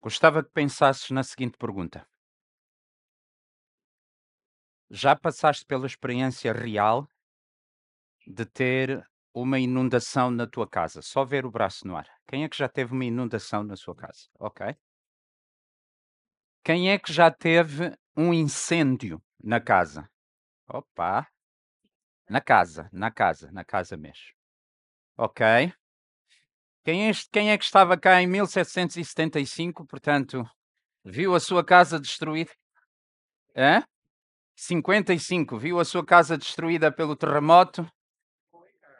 [0.00, 2.06] Gostava que pensasses na seguinte pergunta:
[4.90, 7.08] Já passaste pela experiência real
[8.26, 11.02] de ter uma inundação na tua casa?
[11.02, 12.08] Só ver o braço no ar.
[12.26, 14.28] Quem é que já teve uma inundação na sua casa?
[14.38, 14.74] Ok.
[16.64, 20.08] Quem é que já teve um incêndio na casa?
[20.68, 21.28] Opa!
[22.28, 24.32] Na casa, na casa, na casa mesmo.
[25.16, 25.72] Ok.
[26.88, 30.42] Quem é, quem é que estava cá em 1775, portanto,
[31.04, 32.50] viu a sua casa destruída?
[33.54, 33.82] Hã?
[34.56, 37.86] 55, viu a sua casa destruída pelo terremoto?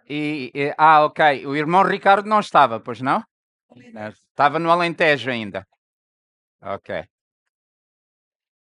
[0.07, 1.47] E, e, ah, ok.
[1.47, 3.25] O irmão Ricardo não estava, pois não?
[4.11, 5.67] Estava no Alentejo ainda.
[6.61, 7.07] Ok.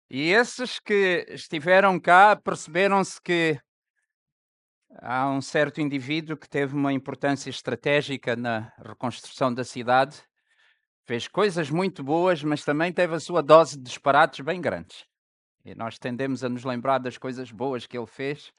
[0.08, 3.60] E esses que estiveram cá perceberam-se que
[5.02, 10.22] há um certo indivíduo que teve uma importância estratégica na reconstrução da cidade,
[11.06, 15.06] fez coisas muito boas, mas também teve a sua dose de disparates bem grandes.
[15.64, 18.52] E nós tendemos a nos lembrar das coisas boas que ele fez,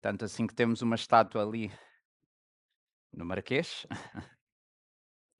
[0.00, 1.70] tanto assim que temos uma estátua ali
[3.12, 3.86] no Marquês.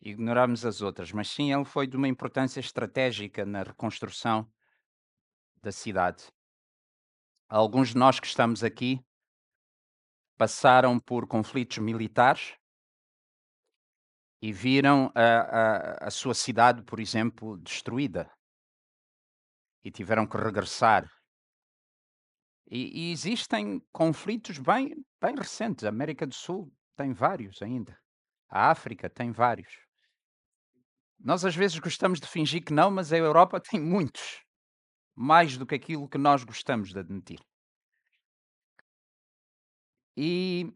[0.03, 4.51] Ignoramos as outras, mas sim, ele foi de uma importância estratégica na reconstrução
[5.63, 6.25] da cidade.
[7.49, 9.05] Alguns de nós que estamos aqui
[10.41, 12.57] passaram por conflitos militares
[14.41, 18.33] e viram a, a, a sua cidade, por exemplo, destruída
[19.85, 21.07] e tiveram que regressar.
[22.71, 25.85] E, e, existem conflitos bem, bem recentes.
[25.85, 27.95] A América do Sul tem vários ainda.
[28.49, 29.71] A África tem vários.
[31.19, 34.43] Nós às vezes gostamos de fingir que não, mas a Europa tem muitos
[35.15, 37.50] mais do que aquilo que nós gostamos de admitir.
[40.17, 40.73] E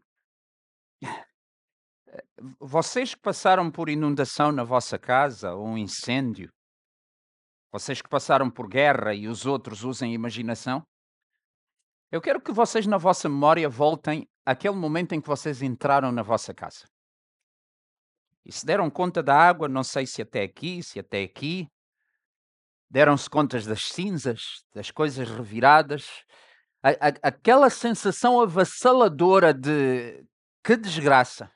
[2.59, 6.49] vocês que passaram por inundação na vossa casa ou um incêndio,
[7.71, 10.81] vocês que passaram por guerra e os outros usem imaginação,
[12.11, 16.21] eu quero que vocês na vossa memória voltem àquele momento em que vocês entraram na
[16.21, 16.85] vossa casa.
[18.45, 21.67] E se deram conta da água, não sei se até aqui, se até aqui,
[22.89, 26.23] deram-se contas das cinzas, das coisas reviradas,
[26.85, 30.23] a, a, aquela sensação avassaladora de
[30.63, 31.51] que desgraça.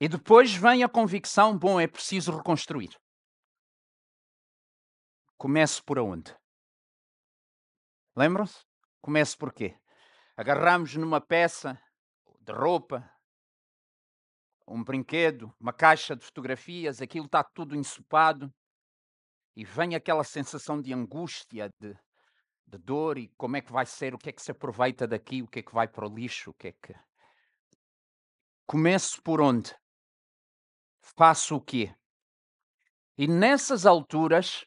[0.00, 2.96] E depois vem a convicção: bom, é preciso reconstruir.
[5.36, 6.32] Comece por onde?
[8.16, 8.64] Lembram-se?
[9.00, 9.76] Comece por quê?
[10.36, 11.76] Agarramos numa peça
[12.40, 13.12] de roupa,
[14.68, 18.52] um brinquedo, uma caixa de fotografias, aquilo está tudo ensopado
[19.56, 21.96] e vem aquela sensação de angústia, de,
[22.72, 25.42] de dor e como é que vai ser, o que é que se aproveita daqui,
[25.42, 26.94] o que é que vai para o lixo, o que é que.
[28.66, 29.74] Começo por onde?
[31.02, 31.94] Faço o quê?
[33.18, 34.64] E nessas alturas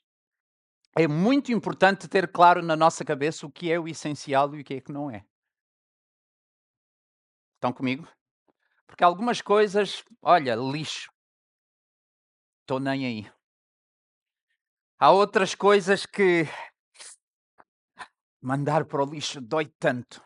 [0.96, 4.64] é muito importante ter claro na nossa cabeça o que é o essencial e o
[4.64, 5.26] que é que não é.
[7.56, 8.08] Estão comigo?
[8.86, 11.12] Porque algumas coisas, olha, lixo.
[12.62, 13.32] Estou nem aí.
[15.00, 16.46] Há outras coisas que
[18.46, 20.24] mandar para o lixo dói tanto.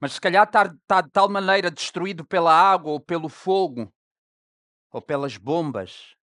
[0.00, 3.92] Mas se calhar está, está de tal maneira destruído pela água ou pelo fogo
[4.90, 6.16] ou pelas bombas.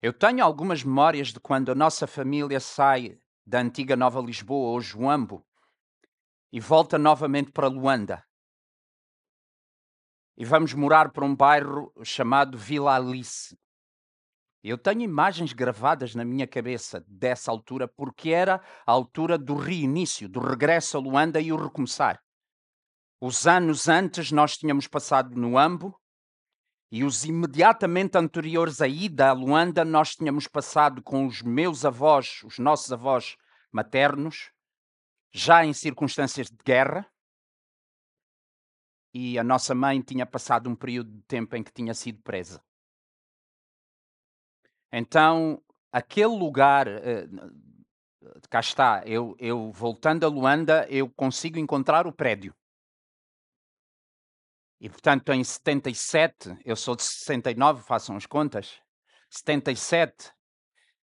[0.00, 4.80] Eu tenho algumas memórias de quando a nossa família sai da antiga Nova Lisboa ou
[4.80, 5.44] Joambo
[6.52, 8.24] e volta novamente para Luanda
[10.40, 13.58] e vamos morar para um bairro chamado Vila Alice.
[14.62, 20.28] Eu tenho imagens gravadas na minha cabeça dessa altura, porque era a altura do reinício,
[20.28, 22.22] do regresso a Luanda e o recomeçar.
[23.20, 25.98] Os anos antes nós tínhamos passado no Ambo
[26.92, 32.42] e os imediatamente anteriores à ida a Luanda nós tínhamos passado com os meus avós,
[32.44, 33.36] os nossos avós
[33.72, 34.50] maternos,
[35.32, 37.06] já em circunstâncias de guerra
[39.14, 42.62] e a nossa mãe tinha passado um período de tempo em que tinha sido presa.
[44.92, 52.12] Então, aquele lugar, uh, cá está, eu, eu voltando a Luanda, eu consigo encontrar o
[52.12, 52.54] prédio.
[54.80, 58.80] E portanto, em 77, eu sou de 69, façam as contas,
[59.30, 60.32] 77,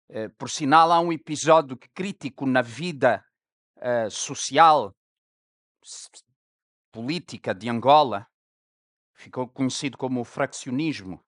[0.10, 3.24] uh, por sinal, há um episódio crítico na vida
[3.78, 4.94] uh, social,
[6.92, 8.28] política de Angola,
[9.14, 11.24] ficou conhecido como o fraccionismo.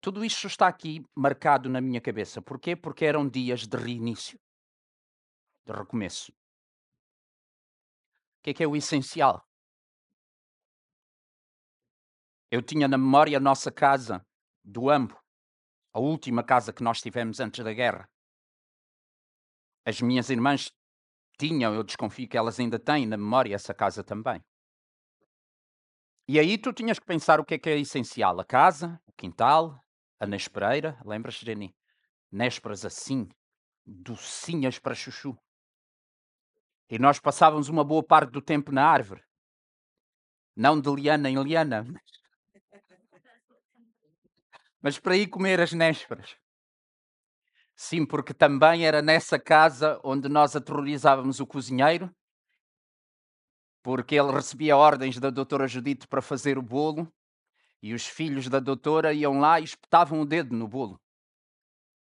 [0.00, 2.40] Tudo isto está aqui marcado na minha cabeça.
[2.40, 2.76] Porquê?
[2.76, 4.38] Porque eram dias de reinício,
[5.66, 6.30] de recomeço.
[6.30, 6.34] O
[8.42, 9.44] que é que é o essencial?
[12.50, 14.24] Eu tinha na memória a nossa casa
[14.64, 15.18] do Ambo,
[15.92, 18.08] a última casa que nós tivemos antes da guerra.
[19.84, 20.72] As minhas irmãs
[21.38, 24.42] tinham, eu desconfio que elas ainda têm na memória essa casa também.
[26.28, 29.12] E aí tu tinhas que pensar o que é que é essencial: a casa, o
[29.12, 29.82] quintal,
[30.18, 30.98] a nespereira.
[31.04, 31.74] Lembras, Jenny?
[32.30, 33.28] Nésperas assim,
[33.86, 35.36] docinhas para chuchu.
[36.90, 39.22] E nós passávamos uma boa parte do tempo na árvore.
[40.56, 41.86] Não de liana em liana,
[44.80, 46.36] mas para ir comer as nésperas.
[47.76, 52.12] Sim, porque também era nessa casa onde nós aterrorizávamos o cozinheiro,
[53.82, 57.12] porque ele recebia ordens da doutora Judite para fazer o bolo
[57.82, 61.00] e os filhos da doutora iam lá e espetavam o dedo no bolo.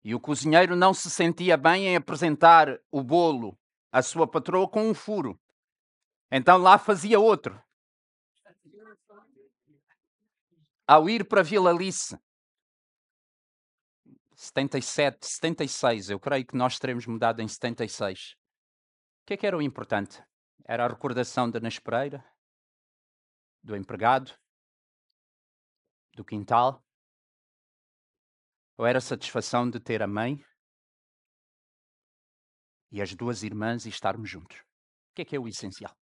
[0.05, 3.57] E o cozinheiro não se sentia bem em apresentar o bolo
[3.91, 5.39] à sua patroa com um furo.
[6.31, 7.63] Então lá fazia outro.
[10.87, 12.19] Ao ir para Vila Alice,
[14.35, 18.35] 77, 76, eu creio que nós teremos mudado em 76.
[19.23, 20.21] O que é que era o importante?
[20.65, 22.25] Era a recordação da Naspereira,
[23.63, 24.37] do empregado,
[26.15, 26.85] do quintal?
[28.79, 30.45] Ou era a satisfação de ter a mãe
[32.91, 34.59] e as duas irmãs e estarmos juntos?
[34.59, 35.95] O que é que é o essencial?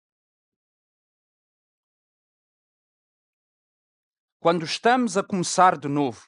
[4.40, 6.26] Quando estamos a começar de novo,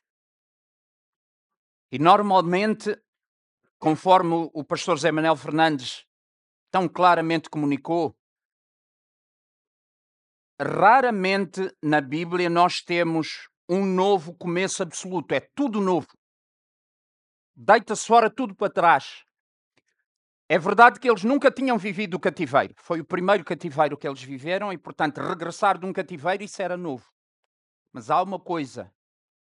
[1.90, 2.90] e normalmente,
[3.78, 6.06] conforme o pastor Zé Manuel Fernandes
[6.70, 8.18] tão claramente comunicou,
[10.60, 16.08] raramente na Bíblia nós temos um novo começo absoluto, é tudo novo.
[17.54, 19.24] Deita-se fora tudo para trás.
[20.48, 22.74] É verdade que eles nunca tinham vivido o cativeiro.
[22.76, 26.76] Foi o primeiro cativeiro que eles viveram e, portanto, regressar de um cativeiro, isso era
[26.76, 27.10] novo.
[27.92, 28.92] Mas há uma coisa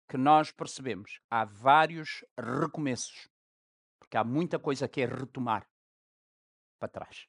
[0.10, 1.20] que nós percebemos.
[1.30, 3.30] Há vários recomeços.
[4.00, 5.68] Porque há muita coisa que é retomar
[6.80, 7.28] para trás.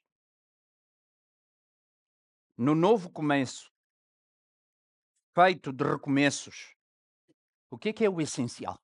[2.57, 3.71] No novo começo,
[5.33, 6.75] feito de recomeços,
[7.69, 8.79] o que é que é o essencial?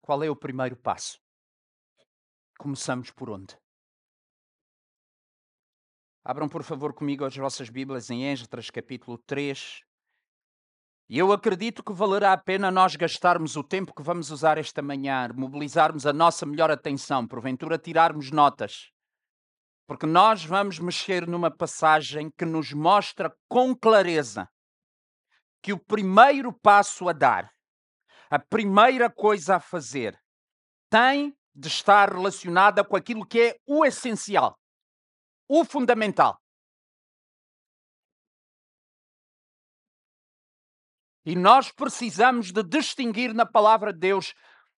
[0.00, 1.18] Qual é o primeiro passo?
[2.58, 3.56] Começamos por onde?
[6.24, 9.82] Abram, por favor, comigo as vossas Bíblias em Esdras, capítulo 3,
[11.08, 14.80] e eu acredito que valerá a pena nós gastarmos o tempo que vamos usar esta
[14.80, 18.90] manhã, mobilizarmos a nossa melhor atenção, porventura tirarmos notas,
[19.86, 24.48] porque nós vamos mexer numa passagem que nos mostra com clareza
[25.60, 27.51] que o primeiro passo a dar,
[28.32, 30.18] a primeira coisa a fazer,
[30.88, 34.58] tem de estar relacionada com aquilo que é o essencial,
[35.46, 36.40] o fundamental.
[41.26, 44.32] E nós precisamos de distinguir na palavra de Deus,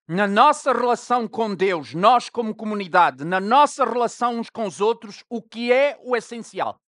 [0.08, 5.22] na nossa relação com Deus, nós como comunidade, na nossa relação uns com os outros,
[5.30, 6.82] o que é o essencial.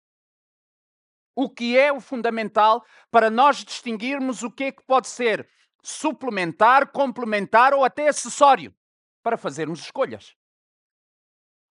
[1.33, 5.49] O que é o fundamental para nós distinguirmos o que é que pode ser
[5.87, 8.75] suplementar, complementar ou até acessório
[9.23, 10.37] para fazermos escolhas.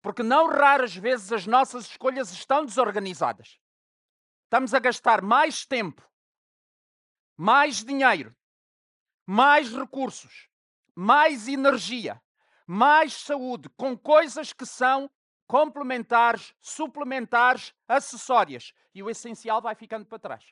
[0.03, 3.59] Porque não raras vezes as nossas escolhas estão desorganizadas.
[4.45, 6.07] Estamos a gastar mais tempo
[7.37, 8.35] mais dinheiro,
[9.27, 10.49] mais recursos,
[10.95, 12.23] mais energia,
[12.67, 15.11] mais saúde, com coisas que são
[15.47, 18.73] complementares, suplementares, acessórias.
[18.95, 20.45] E o essencial vai ficando para trás.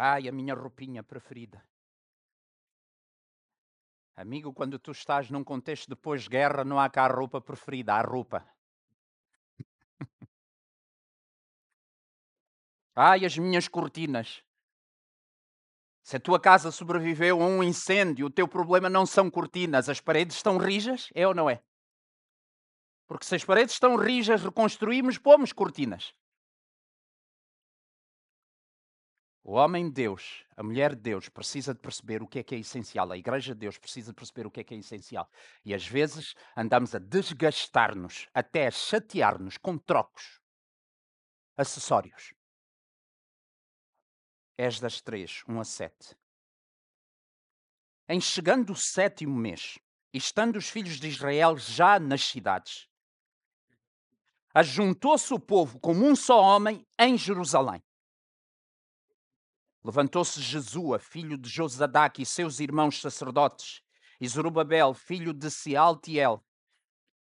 [0.00, 1.60] Ai, a minha roupinha preferida.
[4.14, 8.00] Amigo, quando tu estás num contexto de pós-guerra, não há cá a roupa preferida, há
[8.00, 8.46] roupa.
[12.94, 14.44] Ai, as minhas cortinas.
[16.04, 20.00] Se a tua casa sobreviveu a um incêndio, o teu problema não são cortinas, as
[20.00, 21.60] paredes estão rijas, é ou não é?
[23.08, 26.14] Porque se as paredes estão rijas, reconstruímos, pomos cortinas.
[29.48, 32.54] O homem de Deus, a mulher de Deus, precisa de perceber o que é que
[32.54, 33.10] é essencial.
[33.10, 35.26] A igreja de Deus precisa de perceber o que é que é essencial.
[35.64, 40.38] E às vezes andamos a desgastar-nos, até a chatear-nos com trocos,
[41.56, 42.34] acessórios.
[44.58, 46.16] Esdras 3, 1 a 7.
[48.06, 49.78] Em chegando o sétimo mês,
[50.12, 52.86] e estando os filhos de Israel já nas cidades,
[54.52, 57.82] ajuntou-se o povo como um só homem em Jerusalém.
[59.84, 63.82] Levantou-se Jesua, filho de Josadac, e seus irmãos sacerdotes,
[64.20, 66.44] e Zorobabel, filho de Sealtiel,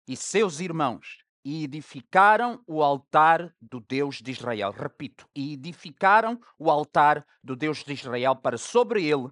[0.08, 4.72] e seus irmãos, e edificaram o altar do Deus de Israel.
[4.72, 9.30] Repito, e edificaram o altar do Deus de Israel para sobre ele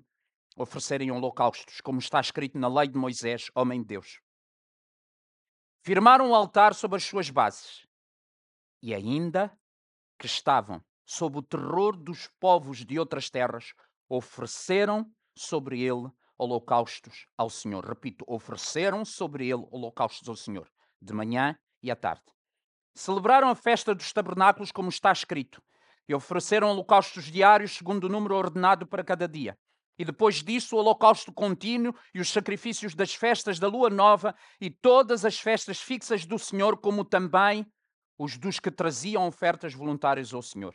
[0.57, 4.21] oferecerem holocaustos, como está escrito na lei de Moisés, homem de Deus.
[5.83, 7.87] Firmaram o altar sobre as suas bases
[8.81, 9.51] e ainda
[10.19, 13.73] que estavam sob o terror dos povos de outras terras,
[14.09, 17.85] ofereceram sobre ele holocaustos ao Senhor.
[17.85, 20.69] Repito, ofereceram sobre ele holocaustos ao Senhor,
[21.01, 22.25] de manhã e à tarde.
[22.95, 25.63] Celebraram a festa dos tabernáculos como está escrito,
[26.09, 29.59] e ofereceram holocaustos diários segundo o número ordenado para cada dia.
[29.99, 34.69] E depois disso, o holocausto contínuo e os sacrifícios das festas da lua nova e
[34.69, 37.65] todas as festas fixas do Senhor, como também
[38.19, 40.75] os dos que traziam ofertas voluntárias ao Senhor.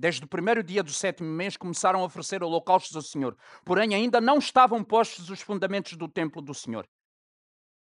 [0.00, 4.20] Desde o primeiro dia do sétimo mês começaram a oferecer holocaustos ao Senhor, porém ainda
[4.20, 6.88] não estavam postos os fundamentos do templo do Senhor.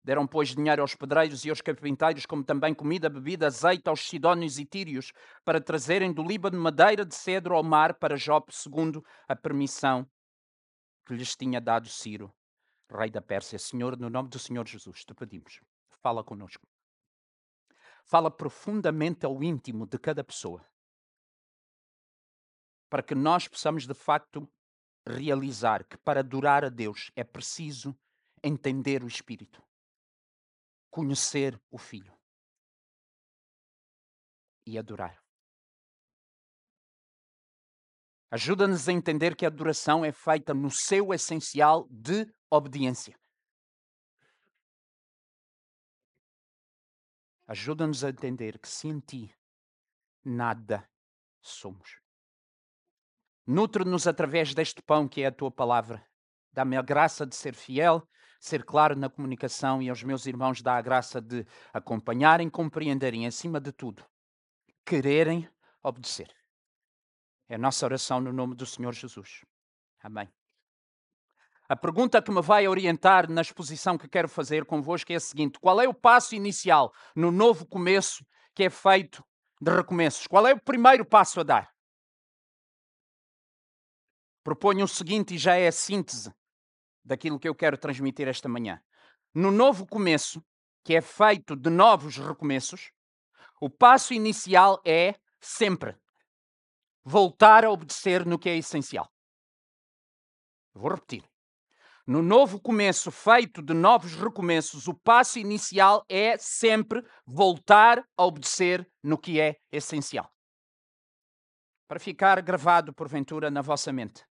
[0.04, 4.60] Deram, pois, dinheiro aos pedreiros e aos carpinteiros, como também comida, bebida, azeite aos sidónios
[4.60, 5.14] e tírios,
[5.46, 10.06] para trazerem do Líbano madeira de cedro ao mar para Jope, segundo a permissão
[11.06, 12.34] que lhes tinha dado Ciro,
[12.92, 13.58] rei da Pérsia.
[13.58, 15.62] Senhor, no nome do Senhor Jesus, te pedimos,
[16.02, 16.68] fala conosco.
[18.04, 20.66] Fala profundamente ao íntimo de cada pessoa,
[22.94, 24.48] para que nós possamos de facto
[25.04, 28.00] realizar que para adorar a Deus é preciso
[28.44, 29.66] entender o Espírito
[30.92, 32.16] conhecer o Filho
[34.64, 35.20] e adorar.
[38.30, 43.20] Ajuda-nos a entender que a adoração é feita no seu essencial de obediência.
[47.48, 49.36] Ajuda-nos a entender que sem ti
[50.24, 50.88] nada
[51.42, 52.03] somos.
[53.46, 56.06] Nutre-nos através deste pão que é a tua palavra.
[56.52, 58.08] Dá-me a graça de ser fiel
[58.44, 63.58] ser claro na comunicação e aos meus irmãos dá a graça de acompanharem, compreenderem, acima
[63.58, 64.04] de tudo,
[64.86, 65.50] quererem
[65.82, 66.30] obedecer.
[67.48, 69.46] É a nossa oração no nome do Senhor Jesus.
[70.02, 70.28] Amém.
[71.70, 75.58] A pergunta que me vai orientar na exposição que quero fazer convosco é a seguinte:
[75.58, 79.24] qual é o passo inicial no novo começo que é feito
[79.62, 80.28] de recomeços?
[80.28, 81.73] Qual é o primeiro passo a dar?
[84.44, 86.34] Proponho o seguinte e já é a síntese
[87.04, 88.82] daquilo que eu quero transmitir esta manhã.
[89.34, 90.44] No novo começo,
[90.84, 92.92] que é feito de novos recomeços,
[93.62, 95.96] o passo inicial é sempre
[97.06, 99.10] voltar a obedecer no que é essencial.
[100.74, 101.24] Vou repetir.
[102.06, 108.86] No novo começo, feito de novos recomeços, o passo inicial é sempre voltar a obedecer
[109.02, 110.30] no que é essencial.
[111.88, 114.26] Para ficar gravado, porventura, na vossa mente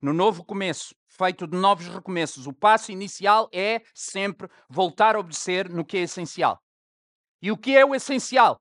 [0.00, 5.68] no novo começo, feito de novos recomeços, o passo inicial é sempre voltar a obedecer
[5.68, 6.58] no que é essencial.
[7.42, 8.58] E o que é o essencial?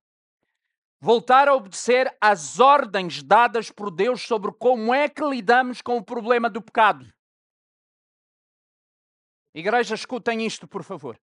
[1.01, 6.03] Voltar a obedecer às ordens dadas por Deus sobre como é que lidamos com o
[6.03, 7.07] problema do pecado.
[9.55, 11.17] Igreja, escutem isto, por favor.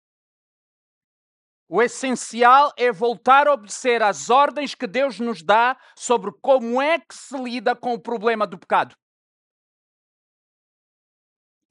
[1.69, 7.01] O essencial é voltar a obedecer às ordens que Deus nos dá sobre como é
[7.01, 8.95] que se lida com o problema do pecado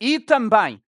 [0.04, 0.84] e também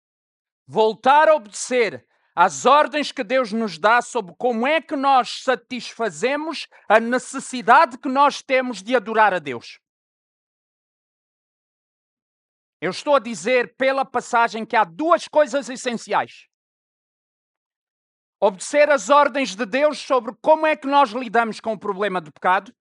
[0.65, 6.65] voltar a obedecer às ordens que Deus nos dá sobre como é que nós satisfazemos
[6.87, 9.81] a necessidade que nós temos de adorar a Deus.
[12.79, 16.47] Eu estou a dizer pela passagem que há duas coisas essenciais.
[18.39, 22.31] Obedecer às ordens de Deus sobre como é que nós lidamos com o problema do
[22.31, 22.73] pecado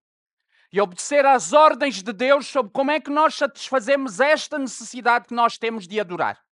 [0.73, 5.35] e obedecer às ordens de Deus sobre como é que nós satisfazemos esta necessidade que
[5.35, 6.45] nós temos de adorar.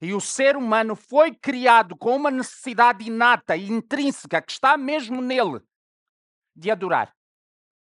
[0.00, 5.20] E o ser humano foi criado com uma necessidade inata e intrínseca que está mesmo
[5.20, 5.60] nele
[6.56, 7.14] de adorar.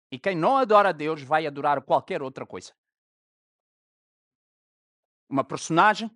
[0.09, 2.73] E quem não adora a Deus vai adorar qualquer outra coisa.
[5.27, 6.09] Uma personagem,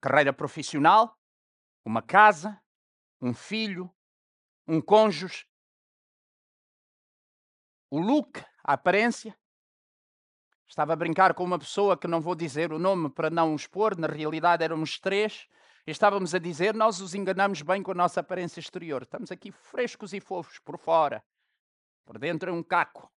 [0.00, 1.18] carreira profissional,
[1.84, 2.58] uma casa,
[3.20, 3.94] um filho,
[4.66, 5.46] um cônjuge,
[7.90, 9.36] o look, a aparência.
[10.68, 13.96] Estava a brincar com uma pessoa que não vou dizer o nome para não expor,
[13.96, 15.48] na realidade éramos três,
[15.86, 19.02] e estávamos a dizer: nós os enganamos bem com a nossa aparência exterior.
[19.02, 21.24] Estamos aqui frescos e fofos por fora,
[22.04, 23.10] por dentro é um caco.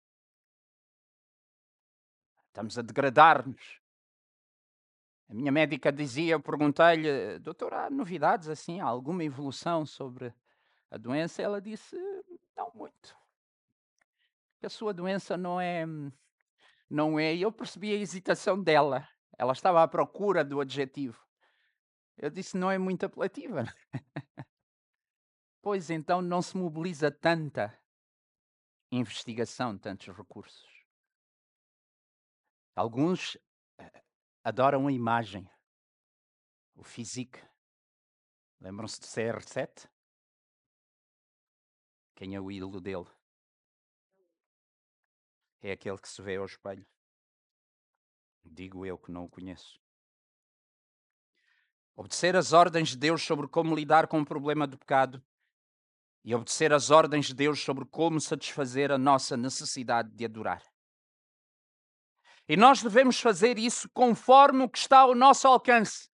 [2.48, 3.80] Estamos a degradar-nos.
[5.30, 10.34] A minha médica dizia, eu perguntei-lhe, doutor, há novidades assim, há alguma evolução sobre
[10.90, 11.42] a doença?
[11.42, 11.96] Ela disse,
[12.56, 13.14] não muito
[14.66, 15.84] a sua doença não é.
[16.90, 17.34] Não é.
[17.34, 19.06] E eu percebi a hesitação dela.
[19.36, 21.22] Ela estava à procura do adjetivo.
[22.16, 23.64] Eu disse: não é muito apelativa.
[25.60, 27.76] Pois então não se mobiliza tanta
[28.90, 30.66] investigação, tantos recursos.
[32.74, 33.36] Alguns
[33.78, 34.04] eh,
[34.44, 35.50] adoram a imagem,
[36.74, 37.42] o physique.
[38.60, 39.90] Lembram-se de CR7?
[42.14, 43.06] Quem é o ídolo dele?
[45.62, 46.86] É aquele que se vê ao espelho.
[48.44, 49.78] Digo eu que não o conheço.
[51.96, 55.22] Obedecer as ordens de Deus sobre como lidar com o problema do pecado
[56.24, 60.62] e obedecer as ordens de Deus sobre como satisfazer a nossa necessidade de adorar.
[62.48, 66.08] E nós devemos fazer isso conforme o que está ao nosso alcance.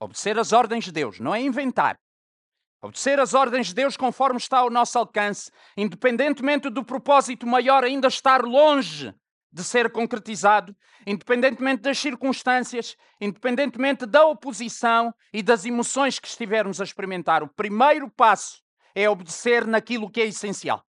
[0.00, 1.98] Obedecer as ordens de Deus, não é inventar.
[2.84, 8.08] Obedecer as ordens de Deus conforme está ao nosso alcance, independentemente do propósito maior ainda
[8.08, 9.14] estar longe
[9.50, 10.76] de ser concretizado,
[11.06, 17.42] independentemente das circunstâncias, independentemente da oposição e das emoções que estivermos a experimentar.
[17.42, 18.62] O primeiro passo
[18.94, 20.84] é obedecer naquilo que é essencial.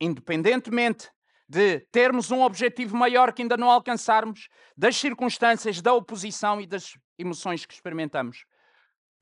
[0.00, 1.10] Independentemente
[1.46, 6.96] de termos um objetivo maior que ainda não alcançarmos, das circunstâncias, da oposição e das
[7.18, 8.46] emoções que experimentamos.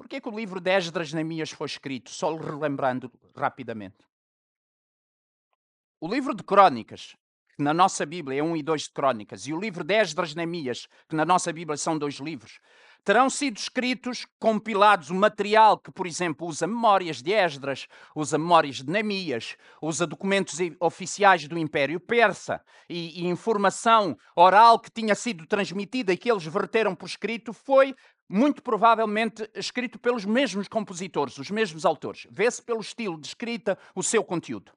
[0.00, 2.08] Por que, o livro de Esdras Neemias foi escrito?
[2.08, 3.98] Só relembrando rapidamente.
[6.00, 7.14] O livro de Crônicas
[7.60, 10.34] que na nossa Bíblia é um e dois de Crónicas, e o livro de Esdras
[10.34, 12.58] Neemias, que na nossa Bíblia são dois livros,
[13.04, 18.76] terão sido escritos, compilados, o material que, por exemplo, usa memórias de Esdras, usa memórias
[18.76, 25.46] de Neemias, usa documentos oficiais do Império Persa e, e informação oral que tinha sido
[25.46, 27.94] transmitida e que eles verteram por escrito, foi
[28.32, 32.28] muito provavelmente escrito pelos mesmos compositores, os mesmos autores.
[32.30, 34.72] Vê-se pelo estilo de escrita o seu conteúdo.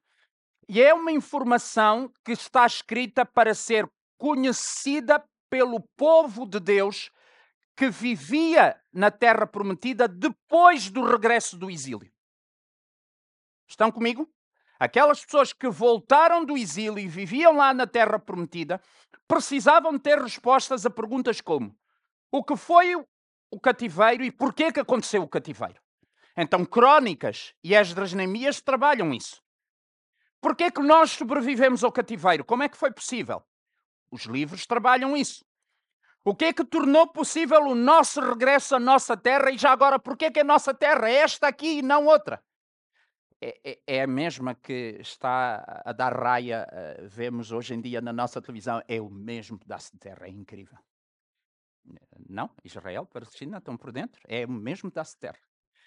[0.68, 7.12] E é uma informação que está escrita para ser conhecida pelo povo de Deus
[7.76, 12.12] que vivia na terra prometida depois do regresso do exílio.
[13.68, 14.28] Estão comigo?
[14.80, 18.80] Aquelas pessoas que voltaram do exílio e viviam lá na terra prometida
[19.28, 21.76] precisavam ter respostas a perguntas como:
[22.32, 22.94] o que foi
[23.54, 25.80] o cativeiro e porquê que aconteceu o cativeiro?
[26.36, 29.40] Então, Crónicas e Esdras Neemias trabalham isso.
[30.40, 32.44] Porquê que nós sobrevivemos ao cativeiro?
[32.44, 33.42] Como é que foi possível?
[34.10, 35.44] Os livros trabalham isso.
[36.24, 39.98] O que é que tornou possível o nosso regresso à nossa terra e já agora
[39.98, 42.42] porquê que a nossa terra é esta aqui e não outra?
[43.40, 48.00] É, é, é a mesma que está a dar raia, uh, vemos hoje em dia
[48.00, 50.78] na nossa televisão, é o mesmo pedaço de terra, é incrível.
[52.28, 55.38] Não, Israel, Palestina estão por dentro, é o mesmo de terra.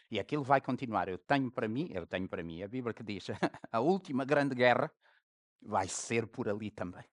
[0.10, 1.10] E aquilo vai continuar.
[1.10, 3.27] Eu tenho para mim, eu tenho para mim a Bíblia que diz
[3.71, 4.91] a última grande guerra
[5.62, 7.03] vai ser por ali também.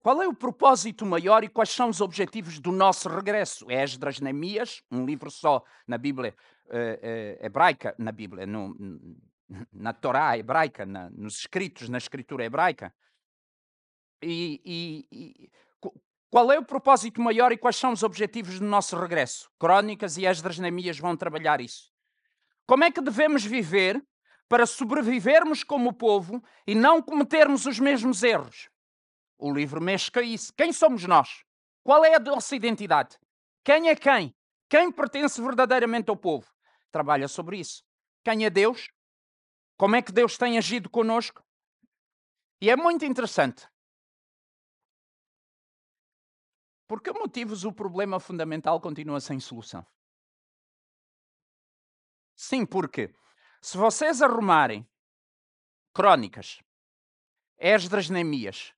[0.00, 3.68] Qual é o propósito maior e quais são os objetivos do nosso regresso?
[3.68, 6.32] É Esdras Neemias, um livro só na Bíblia
[6.66, 8.72] uh, uh, hebraica, na Bíblia, no,
[9.72, 12.94] na Torá hebraica, na, nos escritos, na escritura hebraica.
[14.22, 15.50] E, e, e
[16.30, 19.48] qual é o propósito maior e quais são os objetivos do nosso regresso?
[19.58, 21.92] Crónicas e Esdras Neemias vão trabalhar isso.
[22.66, 24.04] Como é que devemos viver
[24.48, 28.68] para sobrevivermos como povo e não cometermos os mesmos erros?
[29.38, 30.52] O livro mexe com isso.
[30.56, 31.44] Quem somos nós?
[31.84, 33.16] Qual é a nossa identidade?
[33.64, 34.34] Quem é quem?
[34.68, 36.46] Quem pertence verdadeiramente ao povo?
[36.90, 37.84] Trabalha sobre isso.
[38.24, 38.88] Quem é Deus?
[39.76, 41.44] Como é que Deus tem agido conosco?
[42.60, 43.68] E é muito interessante
[46.86, 49.84] Por que motivos o problema fundamental continua sem solução?
[52.34, 53.12] Sim, porque
[53.60, 54.86] se vocês arrumarem
[55.92, 56.60] Crónicas,
[57.58, 58.74] Esdras Neemias,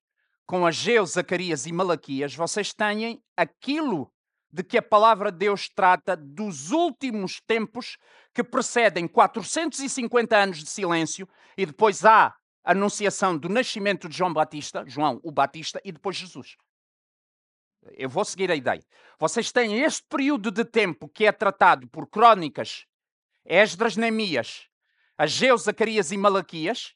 [0.46, 4.10] com Ageu, Zacarias e Malaquias, vocês têm aquilo
[4.50, 7.98] de que a palavra de Deus trata dos últimos tempos
[8.32, 14.32] que precedem 450 anos de silêncio e depois há a anunciação do nascimento de João
[14.32, 16.56] Batista, João o Batista, e depois Jesus.
[17.92, 18.84] Eu vou seguir a ideia.
[19.18, 22.86] Vocês têm este período de tempo que é tratado por Crónicas,
[23.44, 24.68] Esdras, Neemias,
[25.16, 26.94] Ageu, Zacarias e Malaquias,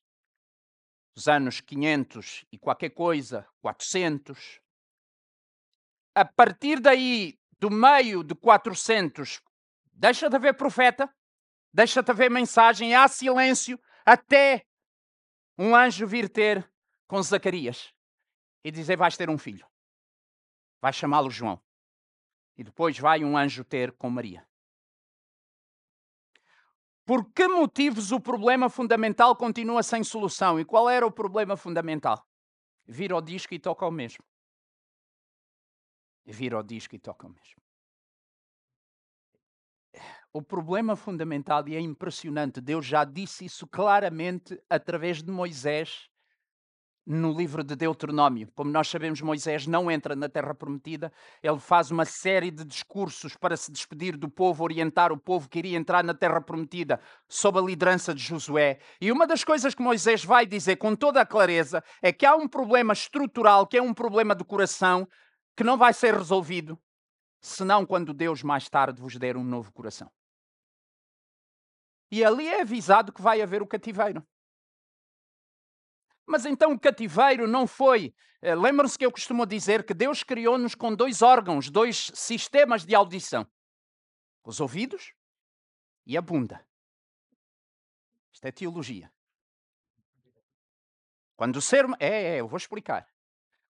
[1.17, 4.61] os anos 500 e qualquer coisa, 400.
[6.15, 9.41] A partir daí, do meio de 400,
[9.93, 11.13] deixa de haver profeta,
[11.73, 14.67] deixa de haver mensagem, há silêncio, até
[15.59, 16.71] um anjo vir ter
[17.07, 17.93] com Zacarias
[18.65, 19.72] e dizer: Vais ter um filho
[20.83, 21.63] vai chamá-lo João.
[22.59, 24.47] E depois vai um anjo ter com Maria.
[27.07, 30.59] Por que motivos o problema fundamental continua sem solução?
[30.59, 32.27] E qual era o problema fundamental?
[32.85, 34.25] Vira o disco e toca o mesmo.
[36.25, 37.63] Vira o disco e toca o mesmo.
[40.35, 46.09] o problema fundamental, e é impressionante, Deus já disse isso claramente através de Moisés
[47.07, 48.49] no livro de Deuteronômio.
[48.55, 51.13] Como nós sabemos, Moisés não entra na Terra Prometida,
[51.43, 55.59] ele faz uma série de discursos para se despedir do povo, orientar o povo que
[55.59, 58.79] iria entrar na Terra Prometida sob a liderança de Josué.
[59.01, 62.37] E uma das coisas que Moisés vai dizer com toda a clareza é que há
[62.37, 65.09] um problema estrutural, que é um problema do coração,
[65.57, 66.79] que não vai ser resolvido
[67.41, 70.11] senão quando Deus mais tarde vos der um novo coração.
[72.11, 74.25] E ali é avisado que vai haver o cativeiro.
[76.27, 78.15] Mas então o cativeiro não foi.
[78.41, 82.95] Eh, lembram-se que eu costumo dizer que Deus criou-nos com dois órgãos, dois sistemas de
[82.95, 83.47] audição:
[84.45, 85.15] os ouvidos
[86.07, 86.65] e a bunda.
[88.33, 89.13] Isto é teologia.
[91.37, 91.87] Quando o ser.
[91.99, 93.07] É, é, eu vou explicar.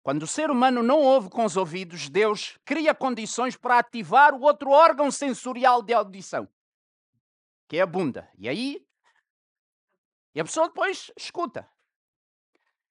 [0.03, 4.41] Quando o ser humano não ouve com os ouvidos, Deus cria condições para ativar o
[4.41, 6.49] outro órgão sensorial de audição,
[7.69, 8.29] que é a bunda.
[8.37, 8.85] E aí.
[10.35, 11.69] E a pessoa depois escuta.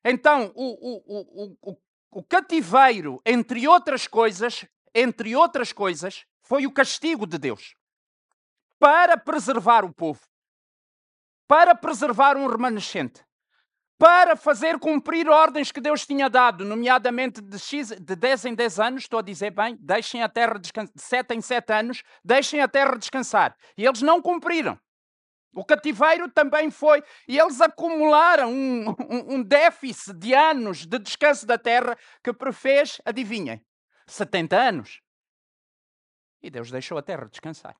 [0.03, 1.77] Então, o, o, o,
[2.11, 7.75] o, cativeiro, entre outras coisas, entre outras coisas, foi o castigo de Deus
[8.79, 10.21] para preservar o povo,
[11.47, 13.23] para preservar um remanescente,
[14.01, 18.79] para fazer cumprir ordens que Deus tinha dado, nomeadamente de, X, de 10 em 10
[18.79, 22.59] anos, estou a dizer bem, deixem a terra descansar, de 7 em 7 anos, deixem
[22.59, 23.55] a terra descansar.
[23.77, 24.79] E eles não cumpriram.
[25.53, 27.03] O cativeiro também foi.
[27.27, 33.01] E eles acumularam um, um, um déficit de anos de descanso da terra que prefez,
[33.05, 33.63] adivinhem,
[34.07, 35.01] 70 anos.
[36.41, 37.75] E Deus deixou a terra descansar.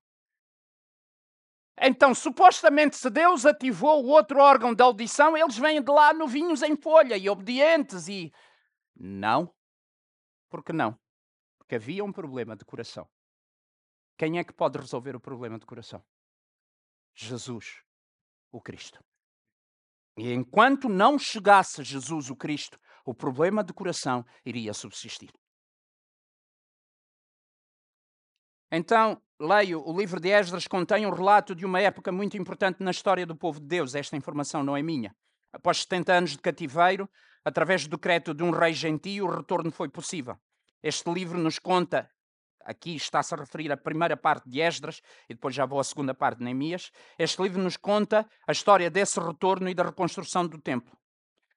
[1.80, 6.62] Então, supostamente, se Deus ativou o outro órgão da audição, eles vêm de lá novinhos
[6.62, 8.32] em folha e obedientes e.
[8.94, 9.52] Não.
[10.50, 10.98] Por que não?
[11.58, 13.08] Porque havia um problema de coração.
[14.18, 16.04] Quem é que pode resolver o problema de coração?
[17.14, 17.82] Jesus,
[18.50, 19.02] o Cristo.
[20.16, 25.30] E enquanto não chegasse Jesus, o Cristo, o problema de coração iria subsistir.
[28.70, 32.90] Então, leio, o livro de Esdras contém um relato de uma época muito importante na
[32.90, 33.94] história do povo de Deus.
[33.94, 35.14] Esta informação não é minha.
[35.52, 37.08] Após 70 anos de cativeiro,
[37.44, 40.38] através do decreto de um rei gentio, o retorno foi possível.
[40.82, 42.10] Este livro nos conta
[42.64, 46.14] aqui está-se a referir à primeira parte de Esdras e depois já vou à segunda
[46.14, 46.90] parte de Neemias.
[47.18, 50.96] Este livro nos conta a história desse retorno e da reconstrução do templo.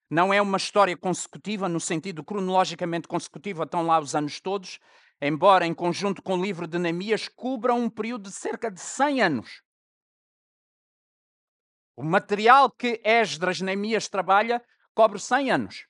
[0.10, 4.80] Não é uma história consecutiva, no sentido cronologicamente consecutiva, estão lá os anos todos,
[5.20, 9.22] embora em conjunto com o livro de Neemias cubra um período de cerca de 100
[9.22, 9.62] anos.
[11.96, 14.62] O material que Esdras Neemias trabalha
[14.94, 15.88] cobre 100 anos.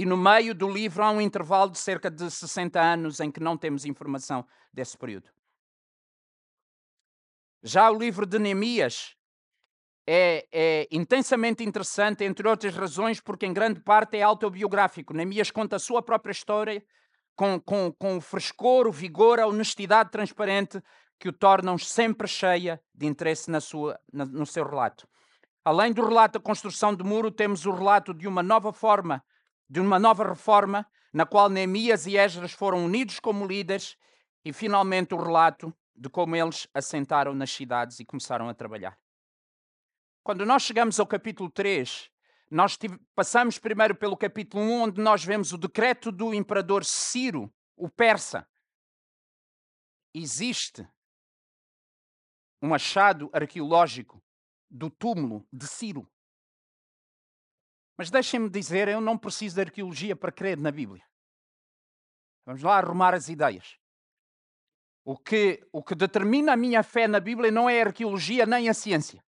[0.00, 3.38] E no meio do livro há um intervalo de cerca de 60 anos em que
[3.38, 5.28] não temos informação desse período.
[7.62, 9.14] Já o livro de Neemias
[10.06, 15.12] é, é, intensamente interessante, entre outras razões, porque em grande parte é autobiográfico.
[15.12, 16.82] Neemias conta a sua própria história
[17.36, 20.82] com, com, com o frescor, o vigor, a honestidade transparente
[21.18, 25.06] que o tornam sempre cheia de interesse na sua, na, no seu relato.
[25.62, 29.22] Além do relato da construção do muro, temos o relato de uma nova forma
[29.70, 33.96] de uma nova reforma na qual Neemias e Esdras foram unidos como líderes
[34.44, 38.98] e finalmente o relato de como eles assentaram nas cidades e começaram a trabalhar.
[40.24, 42.10] Quando nós chegamos ao capítulo 3,
[42.50, 42.76] nós
[43.14, 48.48] passamos primeiro pelo capítulo 1, onde nós vemos o decreto do imperador Ciro, o persa.
[50.12, 50.88] Existe
[52.60, 54.20] um achado arqueológico
[54.68, 56.10] do túmulo de Ciro.
[58.00, 61.04] Mas deixem-me dizer, eu não preciso de arqueologia para crer na Bíblia.
[62.46, 63.76] Vamos lá arrumar as ideias.
[65.04, 68.70] O que, o que determina a minha fé na Bíblia não é a arqueologia nem
[68.70, 69.22] a ciência.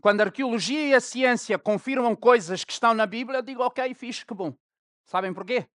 [0.00, 3.92] Quando a arqueologia e a ciência confirmam coisas que estão na Bíblia, eu digo, ok,
[3.92, 4.56] fixe, que bom.
[5.04, 5.68] Sabem porquê?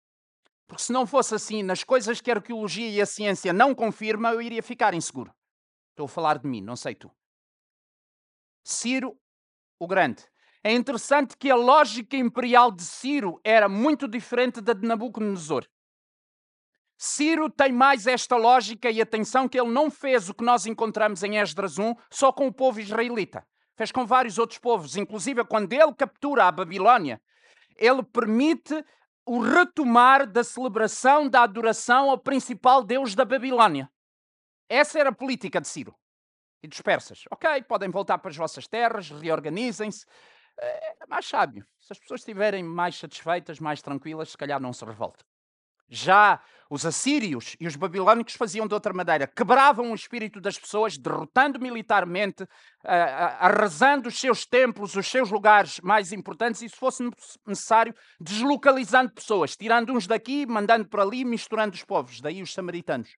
[0.65, 4.33] Porque se não fosse assim, nas coisas que a arqueologia e a ciência não confirmam,
[4.33, 5.31] eu iria ficar inseguro.
[5.91, 7.11] Estou a falar de mim, não sei tu.
[8.63, 9.15] Ciro
[9.77, 10.32] o Grande
[10.63, 15.67] é interessante que a lógica imperial de Ciro era muito diferente da de Nabucodonosor.
[16.97, 21.21] Ciro tem mais esta lógica e atenção que ele não fez o que nós encontramos
[21.21, 23.45] em Esdras 1 só com o povo israelita.
[23.75, 27.21] Fez com vários outros povos, inclusive quando ele captura a Babilónia,
[27.75, 28.85] ele permite
[29.25, 33.89] o retomar da celebração da adoração ao principal deus da Babilónia.
[34.69, 35.93] Essa era a política de Ciro
[36.61, 37.23] e dos persas.
[37.29, 40.05] Ok, podem voltar para as vossas terras, reorganizem-se,
[40.59, 41.65] é mais sábio.
[41.79, 45.25] Se as pessoas estiverem mais satisfeitas, mais tranquilas, se calhar não se revoltam.
[45.89, 49.27] Já os assírios e os babilônicos faziam de outra maneira.
[49.27, 52.47] Quebravam o espírito das pessoas, derrotando militarmente, uh,
[53.39, 57.07] arrasando os seus templos, os seus lugares mais importantes e, se fosse
[57.45, 62.21] necessário, deslocalizando pessoas, tirando uns daqui, mandando para ali, misturando os povos.
[62.21, 63.15] Daí os samaritanos.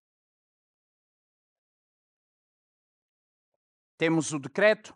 [3.97, 4.93] Temos o decreto.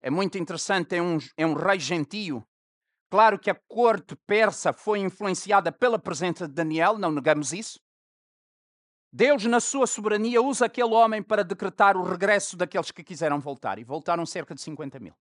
[0.00, 2.46] É muito interessante, é um, é um rei gentio
[3.10, 7.80] Claro que a corte persa foi influenciada pela presença de Daniel, não negamos isso.
[9.10, 13.78] Deus, na sua soberania, usa aquele homem para decretar o regresso daqueles que quiseram voltar,
[13.78, 15.14] e voltaram cerca de 50 mil.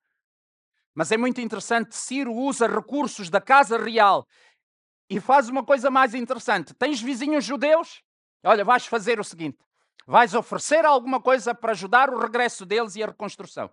[0.94, 4.28] Mas é muito interessante, Ciro usa recursos da casa real
[5.10, 6.74] e faz uma coisa mais interessante.
[6.74, 8.02] Tens vizinhos judeus?
[8.44, 9.60] Olha, vais fazer o seguinte:
[10.06, 13.72] vais oferecer alguma coisa para ajudar o regresso deles e a reconstrução.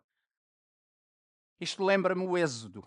[1.64, 2.86] Isto lembra-me o Êxodo.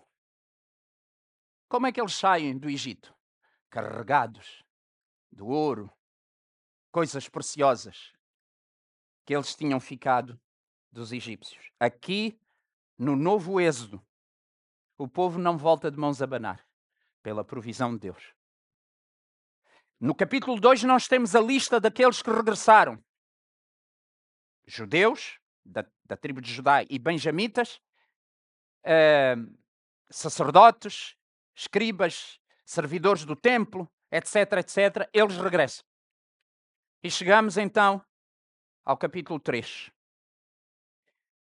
[1.68, 3.12] Como é que eles saem do Egito?
[3.68, 4.62] Carregados
[5.32, 5.92] de ouro,
[6.92, 8.12] coisas preciosas
[9.26, 10.40] que eles tinham ficado
[10.92, 11.72] dos egípcios.
[11.80, 12.40] Aqui,
[12.96, 14.00] no novo Êxodo,
[14.96, 16.64] o povo não volta de mãos a banar
[17.20, 18.32] pela provisão de Deus.
[19.98, 23.04] No capítulo 2, nós temos a lista daqueles que regressaram:
[24.68, 27.80] judeus, da, da tribo de Judá, e benjamitas,
[28.88, 29.58] uh,
[30.10, 31.14] sacerdotes,
[31.54, 35.84] escribas, servidores do templo, etc, etc, eles regressam.
[37.02, 38.02] E chegamos então
[38.84, 39.90] ao capítulo 3.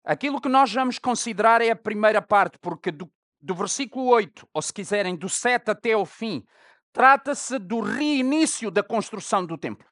[0.04, 4.62] Aquilo que nós vamos considerar é a primeira parte, porque do, do versículo 8, ou
[4.62, 6.44] se quiserem, do 7 até o fim,
[6.92, 9.86] trata-se do reinício da construção do templo.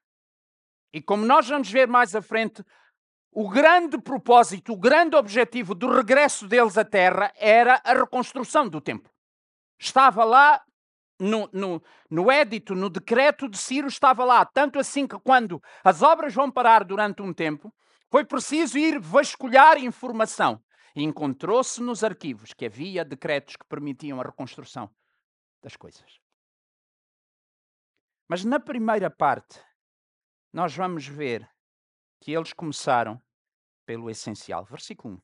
[0.92, 2.64] E como nós vamos ver mais à frente,
[3.32, 8.80] o grande propósito, o grande objetivo do regresso deles à terra era a reconstrução do
[8.80, 9.10] templo.
[9.78, 10.62] Estava lá
[11.18, 14.44] no, no, no édito, no decreto de Ciro, estava lá.
[14.44, 17.72] Tanto assim que quando as obras vão parar durante um tempo,
[18.10, 20.60] foi preciso ir vasculhar informação.
[20.96, 24.90] Encontrou-se nos arquivos que havia decretos que permitiam a reconstrução
[25.62, 26.18] das coisas.
[28.28, 29.60] Mas na primeira parte,
[30.52, 31.48] nós vamos ver
[32.20, 33.20] que eles começaram
[33.86, 34.64] pelo essencial.
[34.64, 35.20] Versículo 1.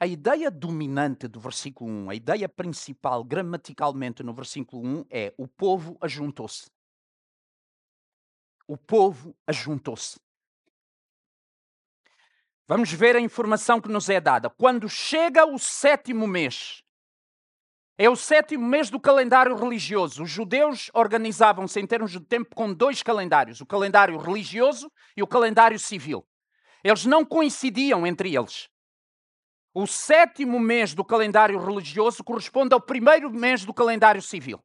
[0.00, 5.48] A ideia dominante do versículo 1, a ideia principal gramaticalmente no versículo 1 é o
[5.48, 6.70] povo ajuntou-se.
[8.66, 10.20] O povo ajuntou-se.
[12.68, 14.50] Vamos ver a informação que nos é dada.
[14.50, 16.84] Quando chega o sétimo mês,
[17.98, 20.22] é o sétimo mês do calendário religioso.
[20.22, 25.26] Os judeus organizavam-se em termos de tempo com dois calendários: o calendário religioso e o
[25.26, 26.24] calendário civil.
[26.84, 28.68] Eles não coincidiam entre eles.
[29.74, 34.62] O sétimo mês do calendário religioso corresponde ao primeiro mês do calendário civil.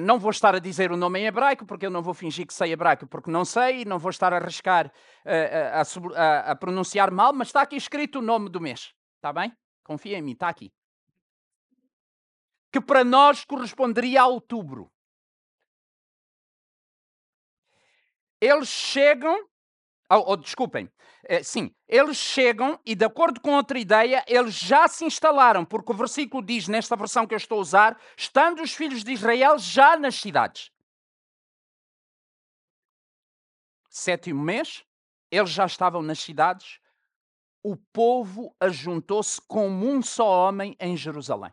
[0.00, 2.54] Não vou estar a dizer o nome em hebraico, porque eu não vou fingir que
[2.54, 4.92] sei hebraico, porque não sei, e não vou estar a arriscar uh,
[5.72, 8.92] a, a, a, pronunciar mal, mas está aqui escrito o nome do mês.
[9.16, 9.52] Está bem?
[9.82, 10.72] Confia em mim, está aqui.
[12.72, 14.90] Que para nós corresponderia a outubro.
[18.40, 19.50] Eles chegam
[20.18, 20.90] oh, desculpem.
[21.24, 25.92] É, sim, eles chegam e, de acordo com outra ideia, eles já se instalaram, porque
[25.92, 29.58] o versículo diz, nesta versão que eu estou a usar, estando os filhos de Israel
[29.58, 30.72] já nas cidades.
[33.88, 34.84] Sétimo mês,
[35.30, 36.80] eles já estavam nas cidades,
[37.62, 41.52] o povo ajuntou-se como um só homem em Jerusalém.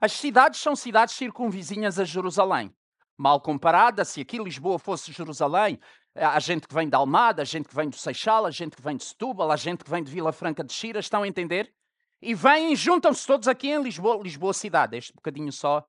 [0.00, 2.74] As cidades são cidades circunvizinhas a Jerusalém.
[3.16, 5.80] Mal comparada, se aqui Lisboa fosse Jerusalém,
[6.20, 8.82] Há gente que vem de Almada, há gente que vem do Seixal, há gente que
[8.82, 11.72] vem de Setúbal, há gente que vem de Vila Franca de Xira, estão a entender?
[12.20, 15.86] E vêm e juntam-se todos aqui em Lisboa, Lisboa cidade, este bocadinho só,